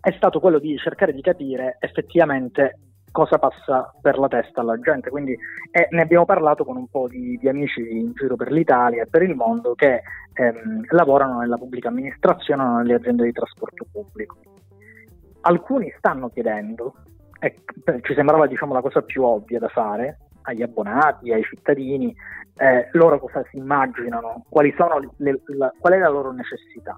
è 0.00 0.10
stato 0.12 0.40
quello 0.40 0.58
di 0.58 0.78
cercare 0.78 1.12
di 1.12 1.20
capire 1.20 1.76
effettivamente 1.78 2.78
cosa 3.10 3.36
passa 3.36 3.92
per 4.00 4.16
la 4.16 4.28
testa 4.28 4.62
alla 4.62 4.78
gente. 4.78 5.10
Quindi 5.10 5.32
eh, 5.32 5.88
ne 5.90 6.00
abbiamo 6.00 6.24
parlato 6.24 6.64
con 6.64 6.78
un 6.78 6.88
po' 6.88 7.06
di, 7.06 7.36
di, 7.36 7.50
amici 7.50 7.82
in 7.82 8.12
giro 8.14 8.34
per 8.34 8.50
l'Italia 8.50 9.02
e 9.02 9.06
per 9.06 9.20
il 9.20 9.34
mondo 9.34 9.74
che 9.74 10.00
ehm, 10.32 10.86
lavorano 10.88 11.40
nella 11.40 11.58
pubblica 11.58 11.88
amministrazione 11.88 12.62
o 12.62 12.76
nelle 12.78 12.94
aziende 12.94 13.24
di 13.24 13.32
trasporto 13.32 13.84
pubblico. 13.92 14.38
Alcuni 15.42 15.92
stanno 15.98 16.30
chiedendo, 16.30 16.94
e 17.38 17.56
ci 18.00 18.14
sembrava 18.14 18.46
diciamo, 18.46 18.72
la 18.72 18.80
cosa 18.80 19.02
più 19.02 19.22
ovvia 19.22 19.58
da 19.58 19.68
fare, 19.68 20.16
agli 20.42 20.62
abbonati, 20.62 21.32
ai 21.32 21.42
cittadini, 21.42 22.14
eh, 22.56 22.88
loro 22.92 23.18
cosa 23.18 23.44
si 23.50 23.56
immaginano, 23.56 24.44
quali 24.48 24.74
sono 24.76 25.14
le, 25.16 25.40
la, 25.56 25.72
qual 25.78 25.94
è 25.94 25.98
la 25.98 26.08
loro 26.08 26.32
necessità. 26.32 26.96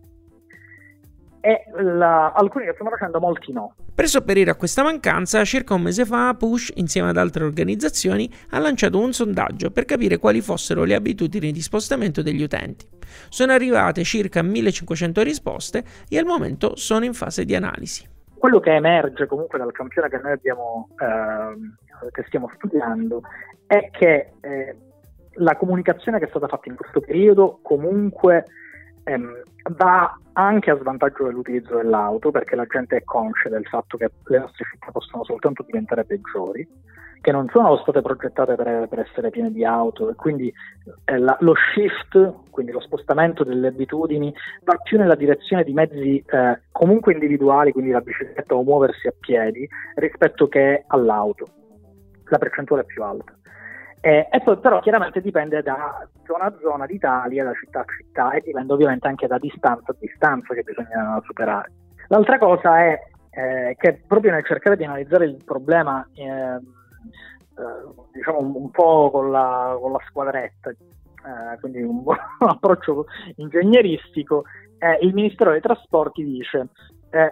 E 1.40 1.64
la, 1.82 2.32
alcuni 2.32 2.64
che 2.64 2.72
stanno 2.72 2.90
facendo, 2.90 3.20
molti 3.20 3.52
no. 3.52 3.74
Per 3.94 4.08
sopperire 4.08 4.50
a 4.50 4.54
questa 4.54 4.82
mancanza, 4.82 5.44
circa 5.44 5.74
un 5.74 5.82
mese 5.82 6.06
fa 6.06 6.34
Push, 6.34 6.72
insieme 6.76 7.10
ad 7.10 7.18
altre 7.18 7.44
organizzazioni, 7.44 8.28
ha 8.50 8.58
lanciato 8.58 8.98
un 8.98 9.12
sondaggio 9.12 9.70
per 9.70 9.84
capire 9.84 10.16
quali 10.16 10.40
fossero 10.40 10.84
le 10.84 10.94
abitudini 10.94 11.52
di 11.52 11.60
spostamento 11.60 12.22
degli 12.22 12.42
utenti. 12.42 12.88
Sono 13.28 13.52
arrivate 13.52 14.02
circa 14.04 14.42
1500 14.42 15.22
risposte 15.22 15.84
e 16.08 16.18
al 16.18 16.24
momento 16.24 16.76
sono 16.76 17.04
in 17.04 17.12
fase 17.12 17.44
di 17.44 17.54
analisi. 17.54 18.08
Quello 18.36 18.58
che 18.58 18.74
emerge 18.74 19.26
comunque 19.26 19.58
dal 19.58 19.70
campione 19.70 20.08
che 20.08 20.18
noi 20.22 20.32
abbiamo, 20.32 20.88
eh, 20.98 21.83
che 22.10 22.24
stiamo 22.26 22.50
studiando, 22.54 23.22
è 23.66 23.90
che 23.90 24.32
eh, 24.40 24.76
la 25.34 25.56
comunicazione 25.56 26.18
che 26.18 26.26
è 26.26 26.28
stata 26.28 26.48
fatta 26.48 26.68
in 26.68 26.76
questo 26.76 27.00
periodo 27.00 27.58
comunque 27.62 28.44
ehm, 29.04 29.42
va 29.76 30.18
anche 30.32 30.70
a 30.70 30.78
svantaggio 30.78 31.24
dell'utilizzo 31.24 31.76
dell'auto 31.76 32.30
perché 32.30 32.56
la 32.56 32.66
gente 32.66 32.96
è 32.96 33.04
conscia 33.04 33.48
del 33.48 33.66
fatto 33.66 33.96
che 33.96 34.10
le 34.26 34.38
nostre 34.38 34.64
città 34.70 34.90
possono 34.90 35.24
soltanto 35.24 35.62
diventare 35.62 36.04
peggiori, 36.04 36.66
che 37.20 37.32
non 37.32 37.48
sono 37.50 37.78
state 37.78 38.02
progettate 38.02 38.54
per, 38.54 38.86
per 38.88 38.98
essere 38.98 39.30
piene 39.30 39.50
di 39.50 39.64
auto 39.64 40.10
e 40.10 40.14
quindi 40.14 40.52
eh, 41.04 41.18
la, 41.18 41.36
lo 41.40 41.54
shift, 41.72 42.50
quindi 42.50 42.72
lo 42.72 42.80
spostamento 42.80 43.44
delle 43.44 43.68
abitudini, 43.68 44.34
va 44.64 44.76
più 44.76 44.98
nella 44.98 45.14
direzione 45.14 45.64
di 45.64 45.72
mezzi 45.72 46.22
eh, 46.26 46.60
comunque 46.70 47.14
individuali, 47.14 47.72
quindi 47.72 47.92
la 47.92 48.00
bicicletta 48.00 48.54
o 48.54 48.62
muoversi 48.62 49.06
a 49.06 49.14
piedi, 49.18 49.66
rispetto 49.94 50.48
che 50.48 50.84
all'auto. 50.86 51.46
La 52.34 52.38
percentuale 52.38 52.84
più 52.84 53.00
alta. 53.04 53.32
Eh, 54.00 54.26
e 54.28 54.40
poi 54.40 54.58
però 54.58 54.80
chiaramente 54.80 55.20
dipende 55.20 55.62
da 55.62 56.04
zona 56.26 56.46
a 56.46 56.54
zona 56.60 56.84
d'Italia, 56.84 57.44
da 57.44 57.52
città 57.54 57.80
a 57.80 57.84
città 57.96 58.32
e 58.32 58.40
dipende 58.40 58.72
ovviamente 58.72 59.06
anche 59.06 59.28
da 59.28 59.38
distanza 59.38 59.92
a 59.92 59.96
distanza 59.96 60.52
che 60.52 60.62
bisogna 60.62 61.20
superare. 61.24 61.70
L'altra 62.08 62.38
cosa 62.38 62.80
è 62.80 63.00
eh, 63.30 63.76
che 63.78 64.02
proprio 64.06 64.32
nel 64.32 64.44
cercare 64.44 64.76
di 64.76 64.84
analizzare 64.84 65.26
il 65.26 65.42
problema 65.44 66.06
eh, 66.12 66.24
eh 66.24 66.60
diciamo 68.12 68.40
un, 68.40 68.70
po' 68.72 69.10
con 69.12 69.30
la, 69.30 69.78
con 69.80 69.92
la 69.92 70.00
squadretta, 70.08 70.70
eh, 70.70 71.60
quindi 71.60 71.82
un, 71.82 72.02
un, 72.04 72.16
approccio 72.48 73.06
ingegneristico, 73.36 74.42
eh, 74.80 74.98
il 75.02 75.14
Ministero 75.14 75.52
dei 75.52 75.60
Trasporti 75.60 76.24
dice 76.24 76.68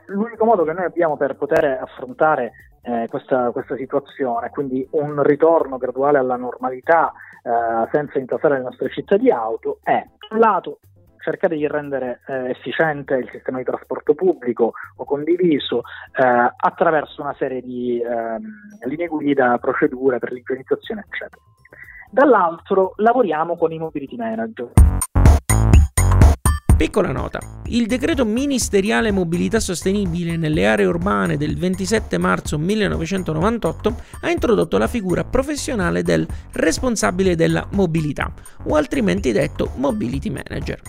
l'unico 0.07 0.45
modo 0.45 0.63
che 0.63 0.73
noi 0.73 0.85
abbiamo 0.85 1.17
per 1.17 1.35
poter 1.35 1.65
affrontare 1.65 2.53
eh, 2.83 3.07
questa, 3.09 3.51
questa, 3.51 3.77
situazione, 3.77 4.51
quindi 4.51 4.87
un 4.93 5.23
ritorno 5.23 5.79
graduale 5.79 6.19
alla 6.19 6.37
normalità 6.37 7.13
eh, 7.43 7.89
senza 7.91 8.19
intasare 8.19 8.57
le 8.57 8.65
nostre 8.65 8.91
città 8.91 9.17
di 9.17 9.31
auto 9.31 9.79
è, 9.83 10.05
da 10.29 10.35
un 10.35 10.39
lato, 10.39 10.81
cercare 11.23 11.57
di 11.57 11.67
rendere 11.67 12.21
eh, 12.27 12.51
efficiente 12.51 13.15
il 13.15 13.29
sistema 13.31 13.59
di 13.59 13.65
trasporto 13.65 14.15
pubblico 14.15 14.73
o 14.97 15.05
condiviso 15.05 15.83
eh, 16.15 16.53
attraverso 16.57 17.23
una 17.23 17.35
serie 17.39 17.63
di 17.63 18.03
ehm, 18.03 18.89
linee 18.89 19.07
guida, 19.07 19.57
procedure 19.59 20.19
per 20.19 20.33
l'igienizzazione, 20.33 21.05
eccetera. 21.09 21.41
Dall'altro 22.11 22.93
lavoriamo 22.97 23.57
con 23.57 23.73
i 23.73 23.79
mobility 23.79 24.17
manager. 24.17 24.73
Piccola 26.83 27.13
nota, 27.13 27.39
il 27.67 27.87
decreto 27.87 28.25
ministeriale 28.25 29.13
mobilità 29.13 29.61
sostenibile 29.61 30.37
nelle 30.37 30.67
aree 30.67 30.85
urbane 30.85 31.37
del 31.37 31.57
27 31.57 32.19
marzo 32.19 32.59
1998 32.59 33.97
ha 34.23 34.31
introdotto 34.31 34.79
la 34.79 34.89
figura 34.89 35.23
professionale 35.23 36.03
del 36.03 36.27
responsabile 36.55 37.37
della 37.37 37.65
mobilità, 37.71 38.35
o 38.65 38.75
altrimenti 38.75 39.31
detto 39.31 39.71
mobility 39.77 40.29
manager. 40.29 40.81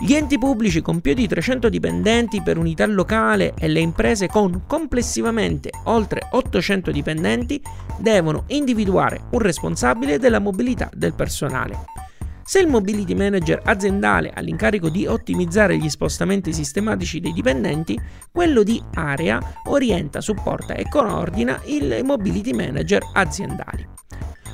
Gli 0.00 0.14
enti 0.14 0.36
pubblici 0.36 0.82
con 0.82 1.00
più 1.00 1.14
di 1.14 1.28
300 1.28 1.68
dipendenti 1.68 2.42
per 2.42 2.58
unità 2.58 2.84
locale 2.84 3.54
e 3.56 3.68
le 3.68 3.78
imprese 3.78 4.26
con 4.26 4.64
complessivamente 4.66 5.70
oltre 5.84 6.26
800 6.28 6.90
dipendenti 6.90 7.62
devono 8.00 8.42
individuare 8.48 9.26
un 9.30 9.38
responsabile 9.38 10.18
della 10.18 10.40
mobilità 10.40 10.90
del 10.92 11.14
personale. 11.14 12.05
Se 12.48 12.60
il 12.60 12.68
mobility 12.68 13.12
manager 13.14 13.60
aziendale 13.64 14.30
ha 14.30 14.40
l'incarico 14.40 14.88
di 14.88 15.04
ottimizzare 15.04 15.76
gli 15.78 15.88
spostamenti 15.88 16.52
sistematici 16.52 17.18
dei 17.18 17.32
dipendenti, 17.32 18.00
quello 18.30 18.62
di 18.62 18.80
area 18.94 19.40
orienta, 19.64 20.20
supporta 20.20 20.74
e 20.74 20.88
coordina 20.88 21.60
i 21.64 22.00
mobility 22.04 22.52
manager 22.52 23.02
aziendali. 23.14 23.84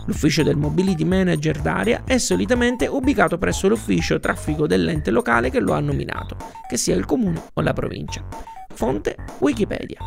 L'ufficio 0.07 0.43
del 0.43 0.57
mobility 0.57 1.05
manager 1.05 1.61
d'area 1.61 2.05
è 2.07 2.17
solitamente 2.17 2.87
ubicato 2.87 3.37
presso 3.37 3.69
l'ufficio 3.69 4.19
traffico 4.19 4.67
dell'ente 4.67 5.11
locale 5.11 5.51
che 5.51 5.61
lo 5.61 5.75
ha 5.75 5.81
nominato, 5.81 6.37
che 6.67 6.79
sia 6.79 6.95
il 6.95 7.05
comune 7.05 7.43
o 7.53 7.61
la 7.61 7.75
provincia. 7.75 8.25
Fonte 8.73 9.17
Wikipedia. 9.41 9.99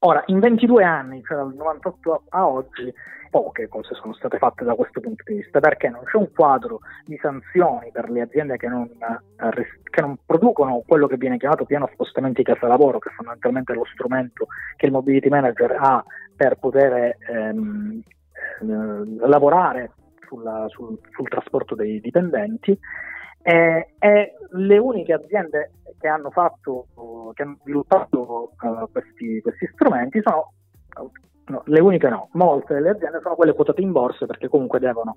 Ora, 0.00 0.22
in 0.26 0.40
22 0.40 0.84
anni, 0.84 1.22
cioè 1.24 1.36
dal 1.36 1.54
98 1.54 2.24
a 2.28 2.46
oggi, 2.46 2.92
poche 3.30 3.68
cose 3.68 3.94
sono 3.94 4.14
state 4.14 4.38
fatte 4.38 4.64
da 4.64 4.74
questo 4.74 5.00
punto 5.00 5.22
di 5.26 5.36
vista, 5.36 5.60
perché 5.60 5.88
non 5.88 6.04
c'è 6.04 6.16
un 6.16 6.30
quadro 6.32 6.80
di 7.04 7.18
sanzioni 7.20 7.90
per 7.92 8.10
le 8.10 8.22
aziende 8.22 8.56
che 8.56 8.68
non, 8.68 8.84
eh, 8.84 9.66
che 9.90 10.00
non 10.00 10.16
producono 10.24 10.82
quello 10.86 11.06
che 11.06 11.16
viene 11.16 11.38
chiamato 11.38 11.64
piano 11.64 11.88
spostamenti 11.92 12.42
casa 12.42 12.66
lavoro, 12.66 12.98
che 12.98 13.10
fondamentalmente 13.10 13.72
è 13.72 13.76
lo 13.76 13.86
strumento 13.92 14.46
che 14.76 14.86
il 14.86 14.92
mobility 14.92 15.28
manager 15.28 15.76
ha 15.78 16.04
per 16.34 16.56
poter 16.56 17.16
ehm, 17.28 18.02
eh, 18.60 19.26
lavorare 19.26 19.92
sulla, 20.26 20.66
sul, 20.68 20.98
sul 21.10 21.28
trasporto 21.28 21.74
dei 21.74 22.00
dipendenti. 22.00 22.78
Eh, 23.48 23.90
e 24.00 24.32
le 24.50 24.78
uniche 24.78 25.12
aziende 25.12 25.70
che 26.00 26.08
hanno 26.08 26.30
fatto, 26.30 26.88
che 27.32 27.44
hanno 27.44 27.58
sviluppato 27.62 28.50
uh, 28.60 28.90
questi, 28.90 29.40
questi, 29.40 29.70
strumenti 29.72 30.20
sono 30.20 30.52
no, 31.46 31.62
le 31.66 31.80
uniche 31.80 32.08
no, 32.08 32.28
molte 32.32 32.74
delle 32.74 32.90
aziende 32.90 33.20
sono 33.22 33.36
quelle 33.36 33.52
quotate 33.52 33.82
in 33.82 33.92
borsa 33.92 34.26
perché 34.26 34.48
comunque 34.48 34.80
devono 34.80 35.14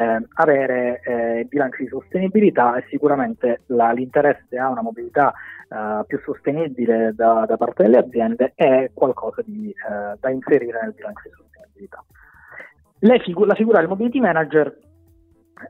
eh, 0.00 0.24
avere 0.34 1.00
eh, 1.02 1.44
bilanci 1.48 1.82
di 1.82 1.88
sostenibilità 1.88 2.76
e 2.76 2.84
sicuramente 2.88 3.62
la, 3.66 3.90
l'interesse 3.90 4.56
a 4.56 4.68
una 4.68 4.82
mobilità 4.82 5.32
eh, 5.68 6.04
più 6.06 6.20
sostenibile 6.20 7.14
da, 7.16 7.46
da, 7.48 7.56
parte 7.56 7.82
delle 7.82 7.98
aziende 7.98 8.52
è 8.54 8.92
qualcosa 8.94 9.42
di, 9.44 9.70
eh, 9.70 10.16
da 10.20 10.30
inserire 10.30 10.82
nel 10.82 10.92
bilancio 10.92 11.22
di 11.24 11.34
sostenibilità. 11.34 12.04
Figu- 13.24 13.46
la 13.46 13.56
figura 13.56 13.80
del 13.80 13.88
mobility 13.88 14.20
manager 14.20 14.72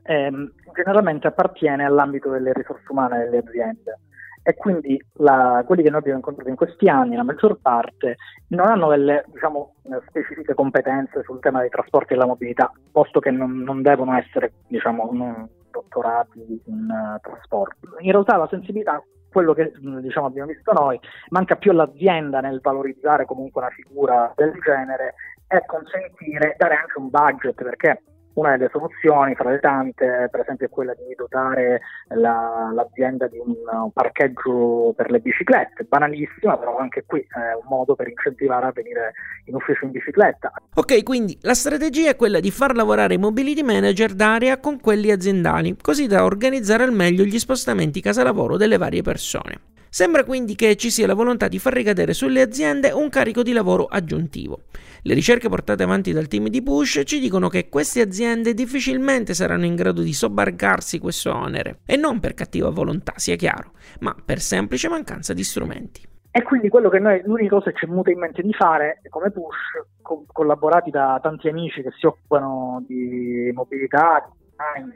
ehm, 0.03 0.53
generalmente 0.75 1.27
appartiene 1.27 1.85
all'ambito 1.85 2.31
delle 2.31 2.53
risorse 2.53 2.85
umane 2.89 3.25
delle 3.25 3.39
aziende 3.39 3.99
e 4.45 4.57
quindi 4.57 5.01
la, 5.15 5.63
quelli 5.65 5.83
che 5.83 5.91
noi 5.91 6.01
abbiamo 6.01 6.19
incontrato 6.19 6.49
in 6.49 6.57
questi 6.57 6.89
anni, 6.89 7.15
la 7.15 7.23
maggior 7.23 7.59
parte, 7.61 8.17
non 8.49 8.67
hanno 8.67 8.89
delle 8.89 9.25
diciamo, 9.29 9.75
specifiche 10.09 10.55
competenze 10.55 11.23
sul 11.23 11.39
tema 11.39 11.61
dei 11.61 11.69
trasporti 11.69 12.13
e 12.13 12.17
della 12.17 12.27
mobilità, 12.27 12.71
posto 12.91 13.21
che 13.21 13.31
non, 13.31 13.59
non 13.59 13.83
devono 13.83 14.17
essere 14.17 14.53
diciamo, 14.67 15.11
non 15.13 15.49
dottorati 15.71 16.61
in 16.67 16.89
uh, 16.89 17.21
trasporto. 17.21 17.97
In 18.01 18.11
realtà 18.11 18.37
la 18.37 18.49
sensibilità 18.49 19.03
quello 19.31 19.55
che 19.55 19.73
diciamo, 19.81 20.27
abbiamo 20.27 20.51
visto 20.51 20.73
noi, 20.73 21.01
manca 21.31 21.57
più 21.57 21.71
all'azienda 21.71 22.41
nel 22.41 22.61
valorizzare 22.61 23.25
comunque 23.25 23.63
una 23.63 23.71
figura 23.71 24.31
del 24.37 24.53
genere 24.63 25.15
e 25.49 25.65
consentire, 25.67 26.55
dare 26.59 26.75
anche 26.75 26.99
un 26.99 27.09
budget, 27.09 27.55
perché 27.55 28.03
una 28.35 28.57
delle 28.57 28.71
soluzioni, 28.71 29.35
fra 29.35 29.51
le 29.51 29.61
tante, 29.61 30.29
per 30.31 30.41
esempio, 30.41 30.67
è 30.67 30.71
quella 30.71 30.95
di 30.95 31.15
dotare 31.17 31.81
la, 32.09 32.71
l'azienda 32.75 33.27
di 33.27 33.39
un, 33.39 33.55
parcheggio 33.93 34.93
per 34.97 35.11
le 35.11 35.21
biciclette, 35.21 35.85
banalissima, 35.85 36.57
però 36.57 36.79
anche 36.79 37.05
qui 37.07 37.21
è 37.21 37.55
un 37.55 37.69
modo 37.69 37.95
per 37.95 38.09
incentivare 38.09 38.67
a 38.67 38.73
venire 38.73 39.15
in 39.47 39.55
ufficio 39.55 39.85
in 39.85 39.91
bicicletta. 39.91 40.53
Ok, 40.75 41.03
quindi 41.03 41.39
la 41.43 41.55
strategia 41.55 42.11
è 42.11 42.17
quella 42.17 42.41
di 42.41 42.51
far 42.51 42.75
lavorare 42.75 43.15
i 43.15 43.19
mobility 43.19 43.63
manager 43.63 44.13
d'area 44.13 44.59
con 44.59 44.81
quelli 44.81 45.11
aziendali, 45.11 45.77
così 45.81 46.07
da 46.07 46.25
organizzare 46.25 46.85
al 46.85 46.93
meglio 46.93 47.25
gli 47.25 47.39
spostamenti 47.39 48.01
casa-lavoro 48.01 48.57
delle 48.57 48.79
varie 48.79 49.03
persone. 49.03 49.71
Sembra 49.95 50.25
quindi 50.25 50.55
che 50.55 50.75
ci 50.77 50.91
sia 50.91 51.07
la 51.07 51.13
volontà 51.13 51.49
di 51.49 51.59
far 51.59 51.75
ricadere 51.75 52.15
sulle 52.15 52.41
aziende 52.41 52.93
un 52.93 53.11
carico 53.11 53.43
di 53.43 53.53
lavoro 53.53 53.85
aggiuntivo. 53.85 54.61
Le 55.05 55.15
ricerche 55.15 55.49
portate 55.49 55.83
avanti 55.83 56.13
dal 56.13 56.29
team 56.29 56.47
di 56.47 56.63
Bush 56.63 57.03
ci 57.05 57.19
dicono 57.19 57.49
che 57.49 57.69
queste 57.69 58.01
aziende 58.03 58.55
difficilmente 58.55 59.35
saranno 59.35 59.65
in 59.65 59.75
grado 59.75 60.01
di 60.01 60.13
sobbarcarsi 60.13 61.01
questo 61.01 61.35
onere, 61.35 61.81
e 61.85 61.97
non 61.97 62.21
per 62.21 62.35
cattiva 62.35 62.71
volontà, 62.71 63.15
sia 63.17 63.35
chiaro, 63.35 63.73
ma 63.99 64.15
per 64.25 64.39
semplice 64.39 64.89
mancanza 64.89 65.35
di 65.35 65.43
strumenti. 65.43 66.03
E 66.31 66.43
quindi 66.45 66.69
quello 66.69 66.89
che 66.89 67.01
noi, 67.01 67.21
l'unica 67.25 67.57
cosa 67.57 67.73
che 67.73 67.79
ci 67.79 67.85
è 67.87 67.89
venuta 67.89 68.13
in 68.13 68.21
mente 68.21 68.43
di 68.43 68.53
fare, 68.53 69.01
come 69.09 69.33
push, 69.33 69.57
co- 70.03 70.25
collaborati 70.31 70.91
da 70.91 71.19
tanti 71.21 71.49
amici 71.49 71.83
che 71.83 71.91
si 71.99 72.07
occupano 72.07 72.85
di 72.87 73.51
mobilità, 73.53 74.25
di 74.25 74.51
design, 74.51 74.91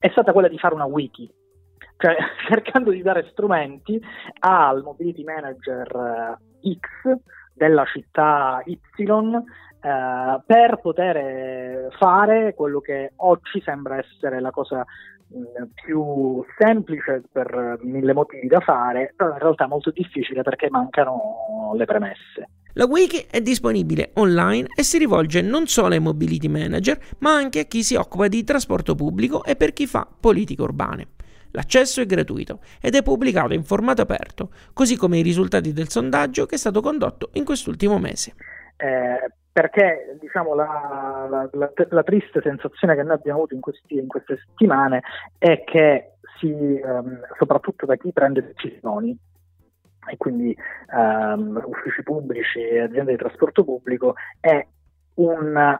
è 0.00 0.08
stata 0.10 0.32
quella 0.32 0.48
di 0.48 0.58
fare 0.58 0.74
una 0.74 0.86
wiki 0.86 1.30
cioè 1.96 2.16
cercando 2.48 2.90
di 2.90 3.02
dare 3.02 3.28
strumenti 3.30 4.00
al 4.40 4.82
mobility 4.82 5.22
manager 5.22 6.38
eh, 6.60 6.76
X 6.76 7.18
della 7.54 7.84
città 7.84 8.62
Y 8.64 8.78
eh, 9.84 10.40
per 10.46 10.80
poter 10.80 11.94
fare 11.98 12.54
quello 12.54 12.80
che 12.80 13.12
oggi 13.16 13.60
sembra 13.62 13.98
essere 13.98 14.40
la 14.40 14.50
cosa 14.50 14.84
mm, 15.34 15.64
più 15.74 16.42
semplice 16.58 17.22
per 17.30 17.78
mille 17.82 18.14
motivi 18.14 18.46
da 18.46 18.60
fare, 18.60 19.12
però 19.14 19.32
in 19.32 19.38
realtà 19.38 19.66
molto 19.66 19.90
difficile 19.90 20.42
perché 20.42 20.68
mancano 20.70 21.72
le 21.76 21.84
premesse. 21.84 22.48
La 22.76 22.86
wiki 22.86 23.26
è 23.30 23.40
disponibile 23.40 24.10
online 24.14 24.66
e 24.74 24.82
si 24.82 24.98
rivolge 24.98 25.42
non 25.42 25.66
solo 25.66 25.94
ai 25.94 26.00
mobility 26.00 26.48
manager, 26.48 26.98
ma 27.18 27.34
anche 27.34 27.60
a 27.60 27.64
chi 27.64 27.84
si 27.84 27.94
occupa 27.94 28.26
di 28.26 28.42
trasporto 28.42 28.94
pubblico 28.94 29.44
e 29.44 29.54
per 29.54 29.72
chi 29.72 29.86
fa 29.86 30.08
politiche 30.18 30.62
urbane. 30.62 31.08
L'accesso 31.54 32.00
è 32.00 32.06
gratuito 32.06 32.58
ed 32.80 32.96
è 32.96 33.02
pubblicato 33.02 33.54
in 33.54 33.62
formato 33.62 34.02
aperto, 34.02 34.50
così 34.72 34.96
come 34.96 35.18
i 35.18 35.22
risultati 35.22 35.72
del 35.72 35.88
sondaggio 35.88 36.46
che 36.46 36.56
è 36.56 36.58
stato 36.58 36.80
condotto 36.80 37.30
in 37.34 37.44
quest'ultimo 37.44 37.98
mese. 37.98 38.34
Eh, 38.76 39.30
perché 39.52 40.16
diciamo, 40.20 40.54
la, 40.54 41.28
la, 41.30 41.48
la, 41.52 41.72
la, 41.90 42.02
triste 42.02 42.40
sensazione 42.42 42.96
che 42.96 43.04
noi 43.04 43.14
abbiamo 43.14 43.38
avuto 43.38 43.54
in, 43.54 43.60
questi, 43.60 43.94
in 43.94 44.08
queste 44.08 44.36
settimane 44.44 45.02
è 45.38 45.62
che 45.62 46.14
si, 46.40 46.50
um, 46.50 47.20
soprattutto 47.38 47.86
da 47.86 47.94
chi 47.94 48.10
prende 48.12 48.44
decisioni, 48.44 49.16
e 50.10 50.16
quindi 50.16 50.56
um, 50.92 51.62
uffici 51.66 52.02
pubblici 52.02 52.58
e 52.58 52.80
aziende 52.80 53.12
di 53.12 53.18
trasporto 53.18 53.62
pubblico, 53.62 54.14
è 54.40 54.66
un 55.14 55.78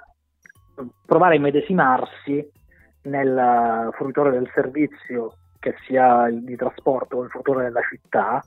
provare 1.05 1.35
a 1.35 1.37
immedesimarsi 1.39 2.49
nel 3.03 3.91
fruitore 3.93 4.31
del 4.31 4.49
servizio 4.55 5.35
che 5.65 5.75
sia 5.87 6.29
il 6.29 6.45
di 6.45 6.57
trasporto 6.57 7.17
o 7.17 7.23
il 7.23 7.31
futuro 7.31 7.61
della 7.61 7.81
città, 7.89 8.45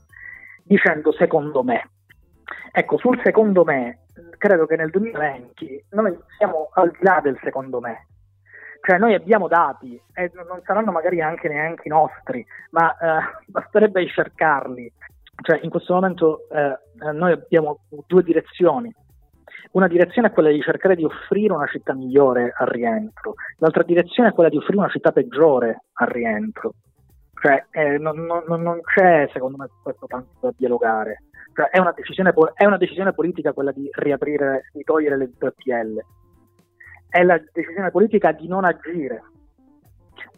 dicendo 0.62 1.10
secondo 1.10 1.64
me. 1.64 1.90
Ecco, 2.70 2.96
sul 2.96 3.20
secondo 3.24 3.64
me, 3.64 4.04
credo 4.38 4.66
che 4.66 4.76
nel 4.76 4.90
2020 4.90 5.86
noi 5.90 6.16
siamo 6.36 6.68
al 6.74 6.92
di 6.92 6.98
là 7.00 7.18
del 7.20 7.36
secondo 7.42 7.80
me. 7.80 8.06
Cioè 8.80 8.98
noi 8.98 9.14
abbiamo 9.14 9.48
dati, 9.48 10.00
e 10.14 10.30
non 10.32 10.62
saranno 10.62 10.92
magari 10.92 11.20
anche 11.20 11.48
neanche 11.48 11.88
i 11.88 11.90
nostri, 11.90 12.46
ma 12.70 12.96
eh, 12.96 13.20
basterebbe 13.50 14.06
cercarli. 14.06 14.92
Cioè 15.42 15.58
in 15.62 15.70
questo 15.70 15.94
momento 15.94 16.46
eh, 16.50 16.78
noi 17.12 17.32
abbiamo 17.32 17.80
due 18.06 18.22
direzioni. 18.22 18.94
Una 19.72 19.88
direzione 19.88 20.28
è 20.28 20.32
quella 20.32 20.50
di 20.50 20.60
cercare 20.60 20.94
di 20.94 21.04
offrire 21.04 21.52
una 21.52 21.66
città 21.66 21.94
migliore 21.94 22.54
al 22.56 22.68
rientro, 22.68 23.34
l'altra 23.56 23.82
direzione 23.82 24.28
è 24.28 24.32
quella 24.32 24.48
di 24.48 24.56
offrire 24.56 24.78
una 24.78 24.88
città 24.88 25.10
peggiore 25.10 25.82
al 25.94 26.06
rientro. 26.06 26.74
Cioè, 27.40 27.66
eh, 27.70 27.98
non, 27.98 28.24
non, 28.24 28.62
non, 28.62 28.80
c'è, 28.82 29.28
secondo 29.32 29.56
me, 29.58 29.68
questo 29.82 30.06
tanto 30.06 30.28
da 30.40 30.52
dialogare. 30.56 31.22
Cioè, 31.54 31.68
è, 31.70 31.78
una 31.78 31.94
è, 32.54 32.64
una 32.64 32.76
decisione, 32.76 33.12
politica 33.12 33.52
quella 33.52 33.72
di 33.72 33.88
riaprire, 33.92 34.70
di 34.72 34.82
togliere 34.82 35.16
le 35.16 35.30
ZPL. 35.36 36.04
È 37.08 37.22
la 37.22 37.40
decisione 37.52 37.90
politica 37.90 38.32
di 38.32 38.48
non 38.48 38.64
agire, 38.64 39.22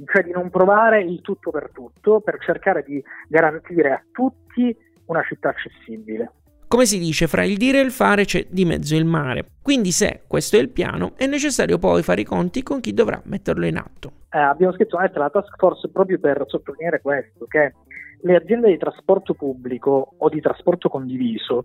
cioè 0.04 0.22
di 0.22 0.30
non 0.30 0.50
provare 0.50 1.02
il 1.02 1.20
tutto 1.20 1.50
per 1.50 1.70
tutto 1.72 2.20
per 2.20 2.38
cercare 2.38 2.82
di 2.82 3.02
garantire 3.28 3.92
a 3.92 4.02
tutti 4.12 4.76
una 5.06 5.22
città 5.22 5.48
accessibile. 5.48 6.32
Come 6.70 6.86
si 6.86 7.00
dice, 7.00 7.26
fra 7.26 7.42
il 7.42 7.56
dire 7.56 7.80
e 7.80 7.82
il 7.82 7.90
fare 7.90 8.24
c'è 8.24 8.46
di 8.48 8.64
mezzo 8.64 8.94
il 8.94 9.04
mare. 9.04 9.44
Quindi 9.60 9.90
se 9.90 10.22
questo 10.28 10.54
è 10.54 10.60
il 10.60 10.68
piano, 10.68 11.14
è 11.16 11.26
necessario 11.26 11.78
poi 11.78 12.00
fare 12.04 12.20
i 12.20 12.24
conti 12.24 12.62
con 12.62 12.78
chi 12.78 12.94
dovrà 12.94 13.20
metterlo 13.24 13.66
in 13.66 13.76
atto. 13.76 14.12
Eh, 14.30 14.38
abbiamo 14.38 14.72
scritto 14.74 14.94
una 14.94 15.06
lettera 15.06 15.24
alla 15.24 15.32
task 15.32 15.52
force 15.56 15.88
proprio 15.88 16.20
per 16.20 16.44
sottolineare 16.46 17.00
questo, 17.00 17.46
che 17.46 17.74
le 18.20 18.36
aziende 18.36 18.68
di 18.68 18.78
trasporto 18.78 19.34
pubblico 19.34 20.14
o 20.16 20.28
di 20.28 20.40
trasporto 20.40 20.88
condiviso 20.88 21.64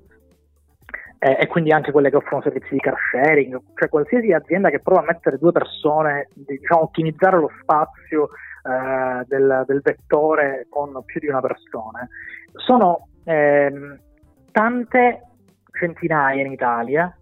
eh, 1.20 1.38
e 1.40 1.46
quindi 1.46 1.72
anche 1.72 1.92
quelle 1.92 2.10
che 2.10 2.16
offrono 2.16 2.42
servizi 2.42 2.70
di 2.72 2.80
car 2.80 2.98
sharing, 3.12 3.62
cioè 3.76 3.90
qualsiasi 3.90 4.32
azienda 4.32 4.72
che 4.72 4.80
prova 4.80 5.02
a 5.02 5.06
mettere 5.06 5.38
due 5.38 5.52
persone, 5.52 6.30
diciamo 6.34 6.82
ottimizzare 6.82 7.38
lo 7.38 7.52
spazio 7.62 8.30
eh, 8.64 9.24
del, 9.28 9.66
del, 9.68 9.82
vettore 9.84 10.66
con 10.68 11.04
più 11.06 11.20
di 11.20 11.28
una 11.28 11.42
persona, 11.42 12.08
sono 12.54 13.10
ehm, 13.24 14.00
tante 14.56 15.22
centinaia 15.78 16.46
in 16.46 16.54
Italia 16.54 17.14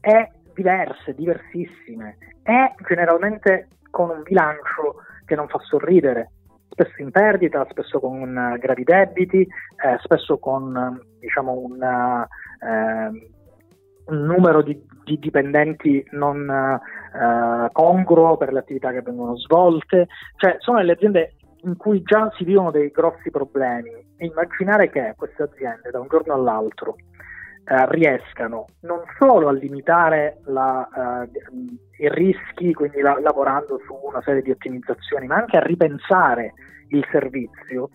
e 0.00 0.30
diverse, 0.54 1.12
diversissime. 1.12 2.18
E 2.44 2.72
generalmente 2.86 3.66
con 3.90 4.10
un 4.10 4.22
bilancio 4.22 5.02
che 5.24 5.34
non 5.34 5.48
fa 5.48 5.58
sorridere, 5.58 6.30
spesso 6.68 7.02
in 7.02 7.10
perdita, 7.10 7.66
spesso 7.68 7.98
con 7.98 8.20
uh, 8.20 8.56
gravi 8.58 8.84
debiti, 8.84 9.40
eh, 9.40 9.98
spesso 10.04 10.38
con 10.38 10.72
uh, 10.72 11.18
diciamo 11.18 11.52
un, 11.52 11.82
uh, 11.82 14.12
un, 14.12 14.24
numero 14.24 14.62
di, 14.62 14.80
di 15.02 15.18
dipendenti 15.18 16.06
non 16.12 16.48
eh, 16.48 17.68
congruo 17.72 18.36
per 18.36 18.52
le 18.52 18.60
attività 18.60 18.92
che 18.92 19.02
vengono 19.02 19.36
svolte, 19.36 20.06
cioè 20.36 20.56
sono 20.60 20.80
le 20.80 20.92
aziende 20.92 21.32
in 21.62 21.76
cui 21.76 22.02
già 22.02 22.30
si 22.36 22.44
vivono 22.44 22.70
dei 22.70 22.90
grossi 22.90 23.30
problemi 23.30 23.90
e 24.16 24.26
immaginare 24.26 24.90
che 24.90 25.14
queste 25.16 25.42
aziende 25.42 25.90
da 25.90 26.00
un 26.00 26.06
giorno 26.08 26.34
all'altro 26.34 26.96
eh, 27.64 27.86
riescano 27.90 28.66
non 28.80 29.00
solo 29.18 29.48
a 29.48 29.52
limitare 29.52 30.38
la, 30.46 31.24
eh, 31.26 32.04
i 32.04 32.08
rischi, 32.08 32.72
quindi 32.72 33.00
la, 33.00 33.18
lavorando 33.20 33.80
su 33.86 33.94
una 34.02 34.22
serie 34.22 34.42
di 34.42 34.50
ottimizzazioni, 34.50 35.26
ma 35.26 35.36
anche 35.36 35.56
a 35.56 35.62
ripensare 35.62 36.54
il 36.88 37.04
servizio, 37.10 37.90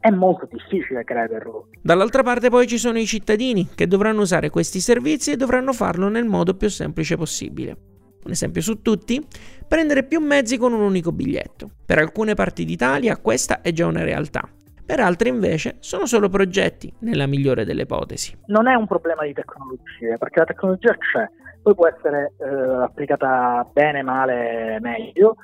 è 0.00 0.10
molto 0.10 0.48
difficile 0.50 1.04
crederlo. 1.04 1.68
Dall'altra 1.80 2.24
parte 2.24 2.50
poi 2.50 2.66
ci 2.66 2.78
sono 2.78 2.98
i 2.98 3.06
cittadini 3.06 3.68
che 3.72 3.86
dovranno 3.86 4.22
usare 4.22 4.50
questi 4.50 4.80
servizi 4.80 5.30
e 5.30 5.36
dovranno 5.36 5.72
farlo 5.72 6.08
nel 6.08 6.24
modo 6.24 6.56
più 6.56 6.68
semplice 6.68 7.16
possibile. 7.16 7.91
Un 8.24 8.30
esempio 8.30 8.60
su 8.60 8.82
tutti? 8.82 9.20
Prendere 9.66 10.04
più 10.04 10.20
mezzi 10.20 10.56
con 10.56 10.72
un 10.72 10.80
unico 10.80 11.12
biglietto. 11.12 11.70
Per 11.84 11.98
alcune 11.98 12.34
parti 12.34 12.64
d'Italia 12.64 13.16
questa 13.16 13.60
è 13.60 13.72
già 13.72 13.86
una 13.86 14.04
realtà. 14.04 14.48
Per 14.84 15.00
altre 15.00 15.28
invece 15.28 15.76
sono 15.80 16.06
solo 16.06 16.28
progetti, 16.28 16.92
nella 17.00 17.26
migliore 17.26 17.64
delle 17.64 17.82
ipotesi. 17.82 18.36
Non 18.46 18.68
è 18.68 18.74
un 18.74 18.86
problema 18.86 19.24
di 19.24 19.32
tecnologie, 19.32 20.18
perché 20.18 20.40
la 20.40 20.44
tecnologia 20.44 20.96
c'è. 20.96 21.28
poi 21.62 21.74
può 21.74 21.88
essere 21.88 22.32
eh, 22.38 22.82
applicata 22.82 23.68
bene, 23.72 24.02
male, 24.02 24.78
meglio, 24.80 25.36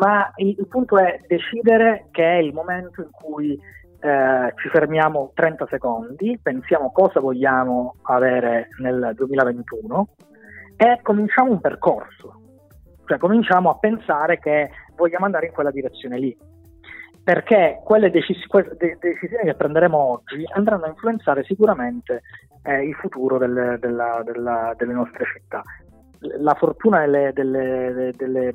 ma 0.00 0.32
il, 0.36 0.56
il, 0.58 0.66
punto 0.66 0.98
è 0.98 1.20
decidere 1.26 2.08
che 2.10 2.24
è 2.24 2.36
il 2.36 2.52
momento 2.52 3.02
in 3.02 3.10
cui 3.10 3.52
eh, 3.52 4.52
ci 4.56 4.68
fermiamo 4.68 5.32
30 5.34 5.66
secondi, 5.68 6.38
pensiamo 6.42 6.90
cosa 6.90 7.20
vogliamo 7.20 7.96
avere 8.02 8.68
nel 8.78 9.12
2021 9.14 10.08
e 10.76 11.00
cominciamo 11.02 11.50
un 11.50 11.60
percorso, 11.60 12.40
cioè 13.06 13.18
cominciamo 13.18 13.70
a 13.70 13.78
pensare 13.78 14.38
che 14.38 14.70
vogliamo 14.94 15.24
andare 15.24 15.46
in 15.46 15.52
quella 15.52 15.70
direzione 15.70 16.18
lì 16.18 16.36
perché 17.26 17.80
quelle 17.82 18.08
que- 18.46 18.76
de- 18.78 18.98
decisioni 19.00 19.46
che 19.46 19.54
prenderemo 19.54 19.98
oggi 19.98 20.44
andranno 20.54 20.84
a 20.84 20.90
influenzare 20.90 21.42
sicuramente 21.42 22.22
eh, 22.62 22.86
il 22.86 22.94
futuro 22.94 23.36
del, 23.36 23.78
della, 23.80 24.22
della, 24.24 24.72
delle 24.76 24.92
nostre 24.92 25.24
città. 25.34 25.60
La 26.38 26.54
fortuna 26.54 27.00
delle, 27.00 27.32
delle, 27.34 28.12
delle, 28.16 28.52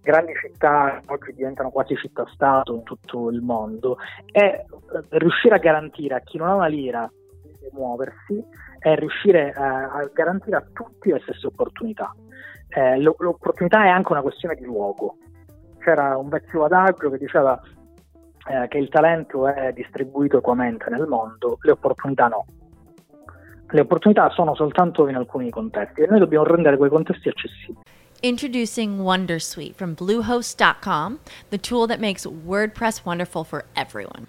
grandi 0.00 0.32
città 0.40 0.98
oggi 1.08 1.34
diventano 1.34 1.68
quasi 1.68 1.94
città-stato 1.94 2.74
in 2.74 2.84
tutto 2.84 3.28
il 3.28 3.42
mondo 3.42 3.98
è 4.32 4.40
eh, 4.40 4.64
riuscire 5.18 5.54
a 5.54 5.58
garantire 5.58 6.14
a 6.14 6.20
chi 6.20 6.38
non 6.38 6.48
ha 6.48 6.54
una 6.54 6.68
lira 6.68 7.06
di 7.42 7.68
muoversi 7.72 8.42
è 8.86 8.94
riuscire 8.94 9.50
a, 9.50 9.90
a 9.90 10.10
garantire 10.12 10.56
a 10.56 10.64
tutti 10.72 11.10
le 11.10 11.18
stesse 11.24 11.48
opportunità. 11.48 12.14
Eh, 12.68 13.00
l'opportunità 13.00 13.84
è 13.84 13.88
anche 13.88 14.12
una 14.12 14.22
questione 14.22 14.54
di 14.54 14.64
luogo. 14.64 15.16
C'era 15.80 16.16
un 16.16 16.28
vecchio 16.28 16.64
adagio 16.64 17.10
che 17.10 17.18
diceva 17.18 17.60
eh, 18.48 18.68
che 18.68 18.78
il 18.78 18.88
talento 18.88 19.48
è 19.48 19.72
distribuito 19.72 20.38
equamente 20.38 20.88
nel 20.88 21.08
mondo, 21.08 21.58
le 21.62 21.72
opportunità 21.72 22.28
no. 22.28 22.46
Le 23.70 23.80
opportunità 23.80 24.30
sono 24.30 24.54
soltanto 24.54 25.08
in 25.08 25.16
alcuni 25.16 25.50
contesti 25.50 26.02
e 26.02 26.06
noi 26.06 26.20
dobbiamo 26.20 26.44
rendere 26.44 26.76
quei 26.76 26.90
contesti 26.90 27.28
accessibili. 27.28 27.82
Introducing 28.22 29.00
Wondersuite 29.00 29.74
from 29.74 29.94
Bluehost.com, 29.94 31.18
the 31.50 31.58
tool 31.58 31.88
that 31.88 31.98
makes 31.98 32.24
WordPress 32.24 33.04
wonderful 33.04 33.42
for 33.42 33.64
everyone. 33.74 34.28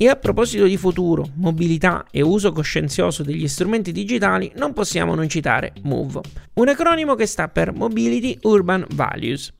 E 0.00 0.06
a 0.06 0.14
proposito 0.14 0.64
di 0.64 0.76
futuro, 0.76 1.28
mobilità 1.34 2.06
e 2.12 2.22
uso 2.22 2.52
coscienzioso 2.52 3.24
degli 3.24 3.48
strumenti 3.48 3.90
digitali, 3.90 4.52
non 4.54 4.72
possiamo 4.72 5.16
non 5.16 5.28
citare 5.28 5.72
MOVE, 5.82 6.20
un 6.54 6.68
acronimo 6.68 7.16
che 7.16 7.26
sta 7.26 7.48
per 7.48 7.72
Mobility 7.72 8.38
Urban 8.42 8.86
Values. 8.90 9.52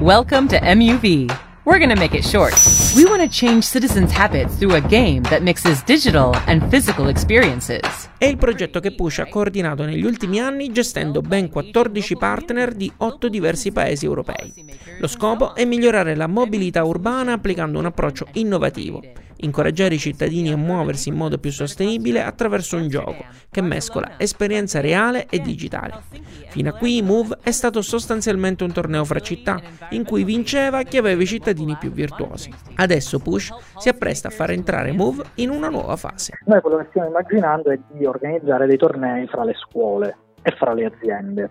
Welcome 0.00 0.48
to 0.48 0.58
MUV. 0.60 1.26
We're 1.62 1.78
going 1.78 1.94
to 1.94 2.00
make 2.00 2.16
it 2.16 2.24
short. 2.24 2.54
We 2.96 3.04
want 3.04 3.22
to 3.22 3.28
change 3.28 3.68
citizens' 3.68 4.10
habits 4.10 4.56
through 4.56 4.74
a 4.74 4.80
game 4.80 5.20
that 5.28 5.42
mixes 5.42 5.84
digital 5.84 6.34
and 6.46 6.68
physical 6.70 7.08
experiences. 7.08 8.08
È 8.18 8.24
il 8.24 8.36
progetto 8.36 8.80
che 8.80 8.96
Push 8.96 9.20
ha 9.20 9.28
coordinato 9.28 9.84
negli 9.84 10.04
ultimi 10.04 10.40
anni 10.40 10.72
gestendo 10.72 11.20
ben 11.20 11.50
14 11.50 12.16
partner 12.16 12.74
di 12.74 12.90
8 12.96 13.28
diversi 13.28 13.70
paesi 13.70 14.06
europei. 14.06 14.52
Lo 14.98 15.06
scopo 15.06 15.54
è 15.54 15.64
migliorare 15.64 16.16
la 16.16 16.26
mobilità 16.26 16.82
urbana 16.82 17.34
applicando 17.34 17.78
un 17.78 17.84
approccio 17.84 18.26
innovativo 18.32 19.02
incoraggiare 19.38 19.94
i 19.94 19.98
cittadini 19.98 20.50
a 20.50 20.56
muoversi 20.56 21.08
in 21.08 21.16
modo 21.16 21.38
più 21.38 21.50
sostenibile 21.50 22.22
attraverso 22.22 22.76
un 22.76 22.88
gioco 22.88 23.24
che 23.50 23.60
mescola 23.60 24.12
esperienza 24.16 24.80
reale 24.80 25.26
e 25.28 25.40
digitale. 25.40 26.02
Fino 26.48 26.70
a 26.70 26.72
qui 26.72 27.02
Move 27.02 27.38
è 27.42 27.50
stato 27.50 27.82
sostanzialmente 27.82 28.64
un 28.64 28.72
torneo 28.72 29.04
fra 29.04 29.20
città 29.20 29.60
in 29.90 30.04
cui 30.04 30.24
vinceva 30.24 30.82
chi 30.82 30.96
aveva 30.96 31.22
i 31.22 31.26
cittadini 31.26 31.76
più 31.76 31.90
virtuosi. 31.90 32.52
Adesso 32.76 33.18
Push 33.18 33.54
si 33.78 33.88
appresta 33.88 34.28
a 34.28 34.30
far 34.30 34.50
entrare 34.50 34.92
Move 34.92 35.24
in 35.34 35.50
una 35.50 35.68
nuova 35.68 35.96
fase. 35.96 36.38
Noi 36.46 36.60
quello 36.60 36.78
che 36.78 36.86
stiamo 36.88 37.08
immaginando 37.08 37.70
è 37.70 37.78
di 37.90 38.04
organizzare 38.04 38.66
dei 38.66 38.76
tornei 38.76 39.26
fra 39.26 39.44
le 39.44 39.54
scuole 39.54 40.16
e 40.42 40.50
fra 40.52 40.72
le 40.72 40.84
aziende. 40.86 41.50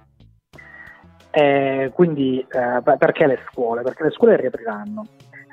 E 1.30 1.92
quindi 1.94 2.40
eh, 2.40 2.82
perché 2.98 3.28
le 3.28 3.40
scuole? 3.52 3.84
Perché 3.84 4.04
le 4.04 4.12
scuole 4.12 4.38
riapriranno 4.38 5.06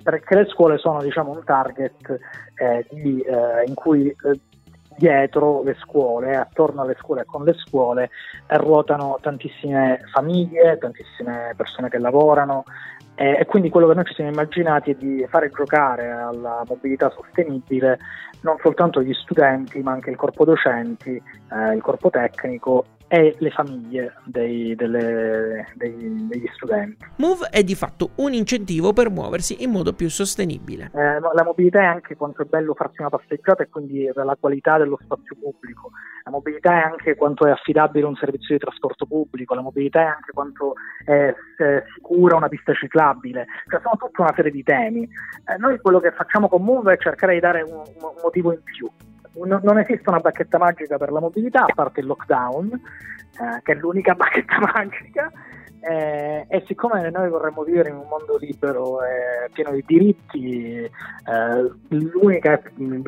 perché 0.04 0.34
le 0.36 0.46
scuole 0.46 0.78
sono 0.78 1.02
diciamo, 1.02 1.32
un 1.32 1.42
target 1.42 2.20
eh, 2.56 2.86
di, 2.90 3.20
eh, 3.22 3.64
in 3.66 3.74
cui 3.74 4.08
eh, 4.08 4.40
dietro 4.96 5.62
le 5.62 5.74
scuole, 5.80 6.36
attorno 6.36 6.82
alle 6.82 6.94
scuole 7.00 7.22
e 7.22 7.24
con 7.24 7.42
le 7.42 7.54
scuole 7.54 8.10
ruotano 8.46 9.18
tantissime 9.20 10.02
famiglie, 10.12 10.78
tantissime 10.78 11.54
persone 11.56 11.88
che 11.88 11.98
lavorano 11.98 12.64
eh, 13.16 13.38
e 13.40 13.46
quindi 13.46 13.70
quello 13.70 13.88
che 13.88 13.94
noi 13.94 14.04
ci 14.04 14.14
siamo 14.14 14.30
immaginati 14.30 14.90
è 14.90 14.94
di 14.94 15.26
fare 15.28 15.50
giocare 15.50 16.10
alla 16.10 16.62
mobilità 16.68 17.10
sostenibile 17.10 17.98
non 18.42 18.56
soltanto 18.60 19.02
gli 19.02 19.14
studenti 19.14 19.80
ma 19.80 19.92
anche 19.92 20.10
il 20.10 20.16
corpo 20.16 20.44
docenti, 20.44 21.10
eh, 21.10 21.74
il 21.74 21.80
corpo 21.80 22.10
tecnico 22.10 22.84
e 23.08 23.36
le 23.38 23.50
famiglie 23.50 24.14
dei, 24.24 24.74
delle, 24.74 25.72
dei, 25.74 26.26
degli 26.28 26.48
studenti. 26.54 27.04
Move 27.16 27.48
è 27.50 27.62
di 27.62 27.74
fatto 27.74 28.10
un 28.16 28.32
incentivo 28.32 28.92
per 28.92 29.10
muoversi 29.10 29.62
in 29.62 29.70
modo 29.70 29.92
più 29.92 30.08
sostenibile. 30.08 30.90
Eh, 30.94 31.20
la 31.20 31.44
mobilità 31.44 31.80
è 31.80 31.86
anche 31.86 32.16
quanto 32.16 32.42
è 32.42 32.44
bello 32.44 32.74
farsi 32.74 33.00
una 33.00 33.10
passeggiata 33.10 33.62
e 33.62 33.68
quindi 33.68 34.10
la 34.12 34.36
qualità 34.38 34.78
dello 34.78 34.98
spazio 35.02 35.36
pubblico. 35.38 35.90
La 36.24 36.30
mobilità 36.30 36.72
è 36.72 36.82
anche 36.82 37.14
quanto 37.16 37.46
è 37.46 37.50
affidabile 37.50 38.06
un 38.06 38.16
servizio 38.16 38.54
di 38.54 38.60
trasporto 38.60 39.04
pubblico, 39.06 39.54
la 39.54 39.60
mobilità 39.60 40.00
è 40.00 40.06
anche 40.06 40.32
quanto 40.32 40.74
è, 41.04 41.34
è 41.56 41.84
sicura 41.94 42.36
una 42.36 42.48
pista 42.48 42.72
ciclabile, 42.72 43.46
cioè 43.68 43.80
sono 43.82 43.96
tutta 43.98 44.22
una 44.22 44.32
serie 44.34 44.50
di 44.50 44.62
temi. 44.62 45.02
Eh, 45.02 45.56
noi 45.58 45.78
quello 45.80 46.00
che 46.00 46.12
facciamo 46.12 46.48
con 46.48 46.62
Move 46.62 46.94
è 46.94 46.98
cercare 46.98 47.34
di 47.34 47.40
dare 47.40 47.62
un, 47.62 47.74
un 47.74 48.14
motivo 48.22 48.52
in 48.52 48.62
più 48.62 48.90
non 49.34 49.78
esiste 49.78 50.08
una 50.08 50.20
bacchetta 50.20 50.58
magica 50.58 50.96
per 50.96 51.10
la 51.10 51.20
mobilità, 51.20 51.64
a 51.64 51.74
parte 51.74 52.00
il 52.00 52.06
lockdown, 52.06 52.72
eh, 52.72 53.62
che 53.62 53.72
è 53.72 53.74
l'unica 53.76 54.14
bacchetta 54.16 54.58
magica. 54.60 55.32
Eh, 55.86 56.46
e 56.48 56.64
siccome 56.66 57.10
noi 57.10 57.28
vorremmo 57.28 57.62
vivere 57.62 57.90
in 57.90 57.96
un 57.96 58.06
mondo 58.08 58.38
libero 58.38 59.02
e 59.02 59.50
pieno 59.52 59.70
di 59.72 59.84
diritti, 59.86 60.76
eh, 60.78 60.90
l'unica 61.88 62.54
è 62.54 62.62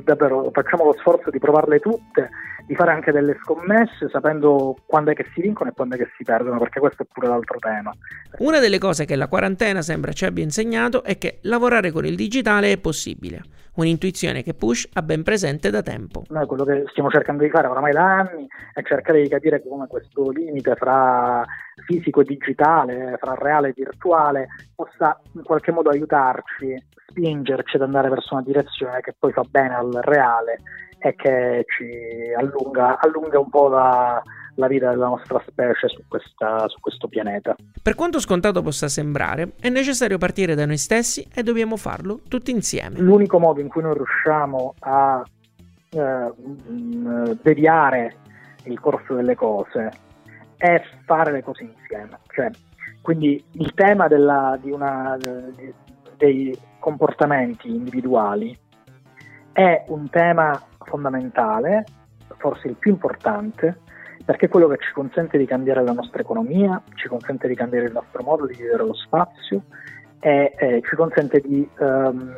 davvero 0.04 0.50
facciamo 0.52 0.84
lo 0.84 0.94
sforzo 0.98 1.30
di 1.30 1.38
provarle 1.38 1.78
tutte, 1.78 2.28
di 2.66 2.74
fare 2.74 2.90
anche 2.90 3.12
delle 3.12 3.38
scommesse 3.42 4.10
sapendo 4.10 4.76
quando 4.84 5.12
è 5.12 5.14
che 5.14 5.24
si 5.32 5.40
vincono 5.40 5.70
e 5.70 5.72
quando 5.72 5.94
è 5.94 5.98
che 5.98 6.10
si 6.18 6.24
perdono, 6.24 6.58
perché 6.58 6.78
questo 6.78 7.04
è 7.04 7.06
pure 7.10 7.28
l'altro 7.28 7.58
tema. 7.58 7.94
Una 8.40 8.58
delle 8.58 8.78
cose 8.78 9.06
che 9.06 9.16
la 9.16 9.28
quarantena 9.28 9.80
sembra 9.80 10.12
ci 10.12 10.26
abbia 10.26 10.44
insegnato 10.44 11.02
è 11.02 11.16
che 11.16 11.38
lavorare 11.42 11.90
con 11.90 12.04
il 12.04 12.14
digitale 12.14 12.72
è 12.72 12.78
possibile 12.78 13.40
un'intuizione 13.76 14.42
che 14.42 14.54
Push 14.54 14.88
ha 14.94 15.02
ben 15.02 15.22
presente 15.22 15.70
da 15.70 15.82
tempo. 15.82 16.24
Noi 16.28 16.46
quello 16.46 16.64
che 16.64 16.84
stiamo 16.88 17.10
cercando 17.10 17.42
di 17.42 17.50
fare 17.50 17.68
oramai 17.68 17.92
da 17.92 18.18
anni 18.18 18.46
è 18.72 18.82
cercare 18.82 19.22
di 19.22 19.28
capire 19.28 19.62
come 19.66 19.86
questo 19.86 20.30
limite 20.30 20.74
fra 20.74 21.44
fisico 21.86 22.20
e 22.20 22.24
digitale, 22.24 23.16
fra 23.18 23.34
reale 23.34 23.68
e 23.68 23.72
virtuale, 23.74 24.48
possa 24.74 25.20
in 25.32 25.42
qualche 25.42 25.72
modo 25.72 25.90
aiutarci, 25.90 26.74
spingerci 27.08 27.76
ad 27.76 27.82
andare 27.82 28.08
verso 28.08 28.34
una 28.34 28.42
direzione 28.42 29.00
che 29.00 29.14
poi 29.18 29.32
fa 29.32 29.44
bene 29.48 29.74
al 29.74 29.92
reale 30.02 30.60
e 30.98 31.14
che 31.14 31.64
ci 31.68 31.88
allunga, 32.36 32.98
allunga 32.98 33.38
un 33.38 33.50
po' 33.50 33.68
la, 33.68 34.22
la 34.56 34.66
vita 34.66 34.90
della 34.90 35.06
nostra 35.06 35.42
specie 35.46 35.88
su, 35.88 36.02
questa, 36.08 36.68
su 36.68 36.80
questo 36.80 37.08
pianeta. 37.08 37.54
Per 37.82 37.94
quanto 37.94 38.20
scontato 38.20 38.62
possa 38.62 38.88
sembrare, 38.88 39.52
è 39.60 39.68
necessario 39.68 40.18
partire 40.18 40.54
da 40.54 40.66
noi 40.66 40.78
stessi 40.78 41.26
e 41.32 41.42
dobbiamo 41.42 41.76
farlo 41.76 42.20
tutti 42.28 42.50
insieme. 42.50 42.98
L'unico 42.98 43.38
modo 43.38 43.60
in 43.60 43.68
cui 43.68 43.82
noi 43.82 43.94
riusciamo 43.94 44.74
a 44.80 45.24
eh, 45.90 45.98
mh, 45.98 47.38
deviare 47.42 48.16
il 48.64 48.80
corso 48.80 49.14
delle 49.14 49.34
cose 49.34 49.90
è 50.56 50.82
fare 51.04 51.32
le 51.32 51.42
cose 51.42 51.64
insieme. 51.64 52.18
Cioè, 52.28 52.50
quindi 53.02 53.42
il 53.52 53.72
tema 53.74 54.08
della, 54.08 54.58
di 54.60 54.70
una, 54.70 55.16
di, 55.18 55.72
dei 56.16 56.58
comportamenti 56.78 57.68
individuali 57.68 58.56
è 59.52 59.84
un 59.88 60.08
tema 60.10 60.60
fondamentale, 60.84 61.84
forse 62.38 62.68
il 62.68 62.76
più 62.76 62.90
importante, 62.90 63.80
perché 64.26 64.46
è 64.46 64.48
quello 64.48 64.66
che 64.66 64.78
ci 64.78 64.92
consente 64.92 65.38
di 65.38 65.46
cambiare 65.46 65.84
la 65.84 65.92
nostra 65.92 66.20
economia, 66.20 66.82
ci 66.94 67.06
consente 67.06 67.46
di 67.46 67.54
cambiare 67.54 67.86
il 67.86 67.92
nostro 67.92 68.24
modo 68.24 68.44
di 68.44 68.54
vivere 68.54 68.84
lo 68.84 68.92
spazio 68.92 69.62
e 70.18 70.52
eh, 70.58 70.82
ci 70.84 70.96
consente 70.96 71.40
di 71.40 71.66
ehm, 71.78 72.36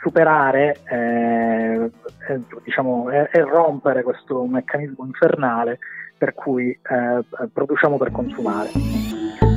superare 0.00 0.76
eh, 0.90 1.90
eh, 2.28 2.40
diciamo, 2.64 3.10
e, 3.10 3.30
rompere 3.42 4.02
questo 4.02 4.44
meccanismo 4.44 5.04
infernale 5.04 5.78
per 6.18 6.34
cui 6.34 6.70
eh, 6.70 7.24
produciamo 7.52 7.96
per 7.96 8.10
consumare. 8.10 9.53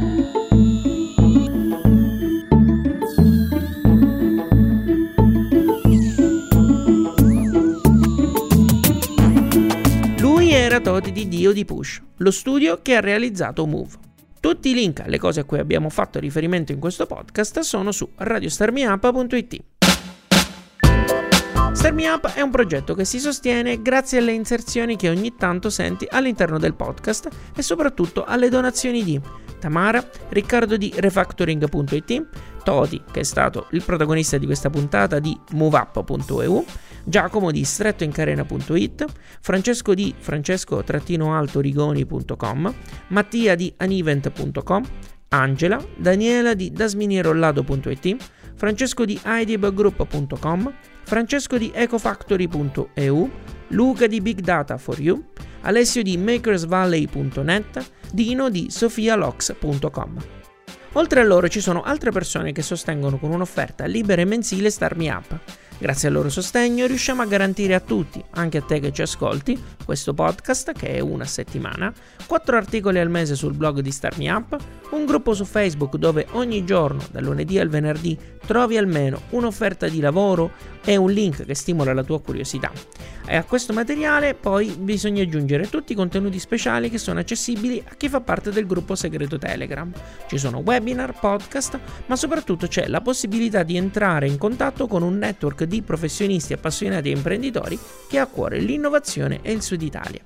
Lui 10.67 10.75
era 10.75 10.83
Toti 10.83 11.13
di 11.13 11.29
Dio 11.29 11.53
di 11.53 11.63
Push, 11.63 12.01
lo 12.17 12.29
studio 12.29 12.81
che 12.81 12.97
ha 12.97 12.99
realizzato 12.99 13.65
Move. 13.65 13.91
Tutti 14.41 14.71
i 14.71 14.73
link 14.73 14.99
alle 14.99 15.17
cose 15.17 15.39
a 15.39 15.43
cui 15.45 15.59
abbiamo 15.59 15.87
fatto 15.87 16.19
riferimento 16.19 16.73
in 16.73 16.79
questo 16.79 17.05
podcast 17.05 17.59
sono 17.59 17.93
su 17.93 18.09
radiostarmiup.it. 18.13 19.63
Start 21.71 22.01
Up 22.01 22.33
è 22.33 22.41
un 22.41 22.51
progetto 22.51 22.95
che 22.95 23.05
si 23.05 23.17
sostiene 23.17 23.81
grazie 23.81 24.17
alle 24.17 24.33
inserzioni 24.33 24.97
che 24.97 25.07
ogni 25.07 25.35
tanto 25.35 25.69
senti 25.69 26.05
all'interno 26.09 26.59
del 26.59 26.73
podcast 26.73 27.29
e 27.55 27.61
soprattutto 27.61 28.25
alle 28.25 28.49
donazioni 28.49 29.05
di 29.05 29.21
Tamara, 29.59 30.05
Riccardo 30.27 30.75
di 30.75 30.91
Refactoring.it, 30.93 32.25
Toti, 32.67 33.01
che 33.09 33.21
è 33.21 33.23
stato 33.23 33.67
il 33.71 33.81
protagonista 33.81 34.37
di 34.37 34.45
questa 34.45 34.69
puntata 34.69 35.19
di 35.19 35.33
MoveUp.eu, 35.53 36.65
Giacomo 37.05 37.49
di 37.49 37.63
strettoincarena.it, 37.63 39.05
Francesco 39.39 39.93
di 39.93 40.13
francesco-altorigoni.com, 40.19 42.73
Mattia 43.07 43.55
di 43.55 43.73
anivent.com, 43.77 44.83
Angela, 45.29 45.81
Daniela 45.95 46.53
di 46.53 46.73
dasminierollado.it, 46.73 48.17
Francesco 48.55 49.05
di 49.05 49.17
idibgroup.com, 49.23 50.73
Francesco 51.03 51.57
di 51.57 51.71
ecofactory.eu, 51.73 53.31
Luca 53.69 54.07
di 54.07 54.19
Big 54.19 54.41
Data 54.41 54.77
for 54.77 54.99
You, 54.99 55.23
Alessio 55.61 56.03
di 56.03 56.17
makersvalley.net, 56.17 57.91
Dino 58.11 58.49
di 58.49 58.69
sofialox.com. 58.69 60.36
Oltre 60.97 61.19
a 61.19 61.23
loro 61.23 61.47
ci 61.47 61.61
sono 61.61 61.83
altre 61.83 62.09
persone 62.09 62.51
che 62.51 62.63
sostengono 62.63 63.19
con 63.19 63.31
un'offerta 63.31 63.85
libera 63.85 64.23
e 64.23 64.25
mensile 64.25 64.71
Starmi 64.71 65.07
Up. 65.09 65.39
Grazie 65.77 66.07
al 66.07 66.15
loro 66.15 66.29
sostegno 66.29 66.87
riusciamo 66.87 67.21
a 67.21 67.27
garantire 67.27 67.75
a 67.75 67.79
tutti, 67.79 68.23
anche 68.31 68.57
a 68.57 68.61
te 68.63 68.79
che 68.79 68.91
ci 68.91 69.03
ascolti, 69.03 69.61
questo 69.85 70.15
podcast, 70.15 70.71
che 70.71 70.95
è 70.95 70.99
una 70.99 71.25
settimana, 71.25 71.93
4 72.25 72.57
articoli 72.57 72.97
al 72.97 73.11
mese 73.11 73.35
sul 73.35 73.53
blog 73.53 73.81
di 73.81 73.91
Starmi 73.91 74.27
Up, 74.27 74.57
un 74.89 75.05
gruppo 75.05 75.35
su 75.35 75.45
Facebook 75.45 75.97
dove 75.97 76.25
ogni 76.31 76.65
giorno, 76.65 77.03
dal 77.11 77.25
lunedì 77.25 77.59
al 77.59 77.69
venerdì, 77.69 78.17
trovi 78.43 78.75
almeno 78.75 79.21
un'offerta 79.29 79.87
di 79.87 79.99
lavoro 79.99 80.53
e 80.83 80.95
un 80.95 81.11
link 81.11 81.45
che 81.45 81.53
stimola 81.53 81.93
la 81.93 82.03
tua 82.03 82.19
curiosità. 82.21 82.71
E 83.29 83.35
a 83.35 83.43
questo 83.43 83.73
materiale 83.73 84.35
poi 84.35 84.69
bisogna 84.79 85.21
aggiungere 85.21 85.67
tutti 85.67 85.91
i 85.91 85.95
contenuti 85.95 86.39
speciali 86.39 86.89
che 86.89 86.97
sono 86.97 87.19
accessibili 87.19 87.83
a 87.85 87.95
chi 87.95 88.07
fa 88.07 88.21
parte 88.21 88.51
del 88.51 88.65
gruppo 88.65 88.95
segreto 88.95 89.37
Telegram. 89.37 89.91
Ci 90.27 90.37
sono 90.37 90.59
webinar, 90.59 91.19
podcast, 91.19 91.77
ma 92.05 92.15
soprattutto 92.15 92.67
c'è 92.67 92.87
la 92.87 93.01
possibilità 93.01 93.63
di 93.63 93.75
entrare 93.75 94.27
in 94.27 94.37
contatto 94.37 94.87
con 94.87 95.03
un 95.03 95.17
network 95.17 95.65
di 95.65 95.81
professionisti 95.81 96.53
appassionati 96.53 97.09
e 97.09 97.15
imprenditori 97.15 97.77
che 98.07 98.17
ha 98.17 98.23
a 98.23 98.27
cuore 98.27 98.59
l'innovazione 98.59 99.39
e 99.41 99.51
il 99.51 99.61
Sud 99.61 99.81
Italia. 99.81 100.21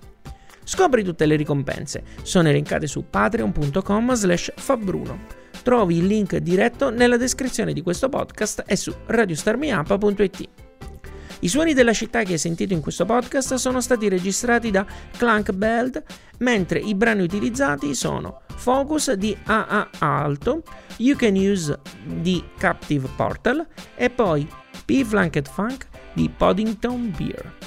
Scopri 0.64 1.04
tutte 1.04 1.26
le 1.26 1.36
ricompense, 1.36 2.04
sono 2.22 2.50
elencate 2.50 2.86
su 2.86 3.06
patreon.com 3.10 4.14
slash 4.14 4.54
fabbruno. 4.56 5.40
Trovi 5.64 5.98
il 5.98 6.06
link 6.06 6.38
diretto 6.38 6.92
nella 6.92 7.18
descrizione 7.18 7.74
di 7.74 7.82
questo 7.82 8.10
podcast 8.10 8.64
e 8.68 8.76
su 8.76 8.94
radiostarmiup.it. 9.08 10.71
I 11.44 11.48
suoni 11.48 11.74
della 11.74 11.92
città 11.92 12.22
che 12.22 12.34
hai 12.34 12.38
sentito 12.38 12.74
in 12.74 12.82
questo 12.82 13.04
podcast 13.04 13.56
sono 13.56 13.82
stati 13.82 14.08
registrati 14.08 14.70
da 14.70 14.86
Clank 15.18 15.52
Belt, 15.54 16.04
mentre 16.38 16.78
i 16.78 16.94
brani 16.94 17.24
utilizzati 17.24 17.96
sono 17.96 18.42
Focus 18.56 19.14
di 19.14 19.36
AA 19.46 19.90
Alto, 19.98 20.62
You 20.98 21.16
Can 21.16 21.34
Use 21.34 21.80
di 22.06 22.44
Captive 22.60 23.10
Portal 23.16 23.66
e 23.96 24.12
poi 24.12 24.48
P 24.86 25.04
Flanked 25.04 25.50
Funk 25.50 25.88
di 26.14 26.30
Poddington 26.30 27.12
Beer. 27.18 27.58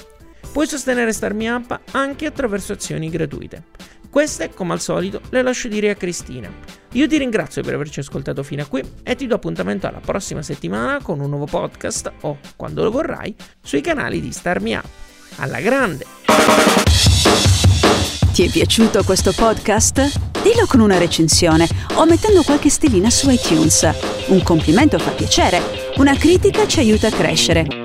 Puoi 0.53 0.67
sostenere 0.67 1.11
Starmi 1.11 1.49
Up 1.49 1.77
anche 1.91 2.27
attraverso 2.27 2.71
azioni 2.71 3.09
gratuite. 3.09 3.65
Queste, 4.09 4.53
come 4.53 4.71
al 4.71 4.79
solito, 4.79 5.19
le 5.31 5.41
lascio 5.41 5.67
dire 5.67 5.89
a 5.89 5.95
Cristina. 5.95 6.49
Io 6.95 7.09
ti 7.09 7.17
ringrazio 7.17 7.61
per 7.61 7.73
averci 7.73 7.99
ascoltato 7.99 8.41
fino 8.41 8.61
a 8.61 8.65
qui 8.65 8.81
e 9.03 9.15
ti 9.15 9.27
do 9.27 9.35
appuntamento 9.35 9.85
alla 9.85 9.99
prossima 9.99 10.41
settimana 10.41 11.01
con 11.01 11.19
un 11.19 11.29
nuovo 11.29 11.45
podcast 11.45 12.09
o, 12.21 12.37
quando 12.55 12.83
lo 12.83 12.89
vorrai, 12.89 13.35
sui 13.61 13.81
canali 13.81 14.21
di 14.21 14.31
Starmi 14.31 14.75
Up. 14.75 14.85
Alla 15.35 15.59
grande! 15.59 16.05
Ti 18.31 18.45
è 18.45 18.49
piaciuto 18.49 19.03
questo 19.03 19.33
podcast? 19.33 20.39
Dillo 20.41 20.65
con 20.67 20.79
una 20.79 20.97
recensione 20.97 21.67
o 21.95 22.05
mettendo 22.05 22.43
qualche 22.43 22.69
stellina 22.69 23.09
su 23.09 23.29
iTunes. 23.29 23.89
Un 24.27 24.41
complimento 24.41 24.97
fa 24.97 25.11
piacere, 25.11 25.61
una 25.97 26.15
critica 26.15 26.65
ci 26.65 26.79
aiuta 26.79 27.07
a 27.07 27.11
crescere. 27.11 27.84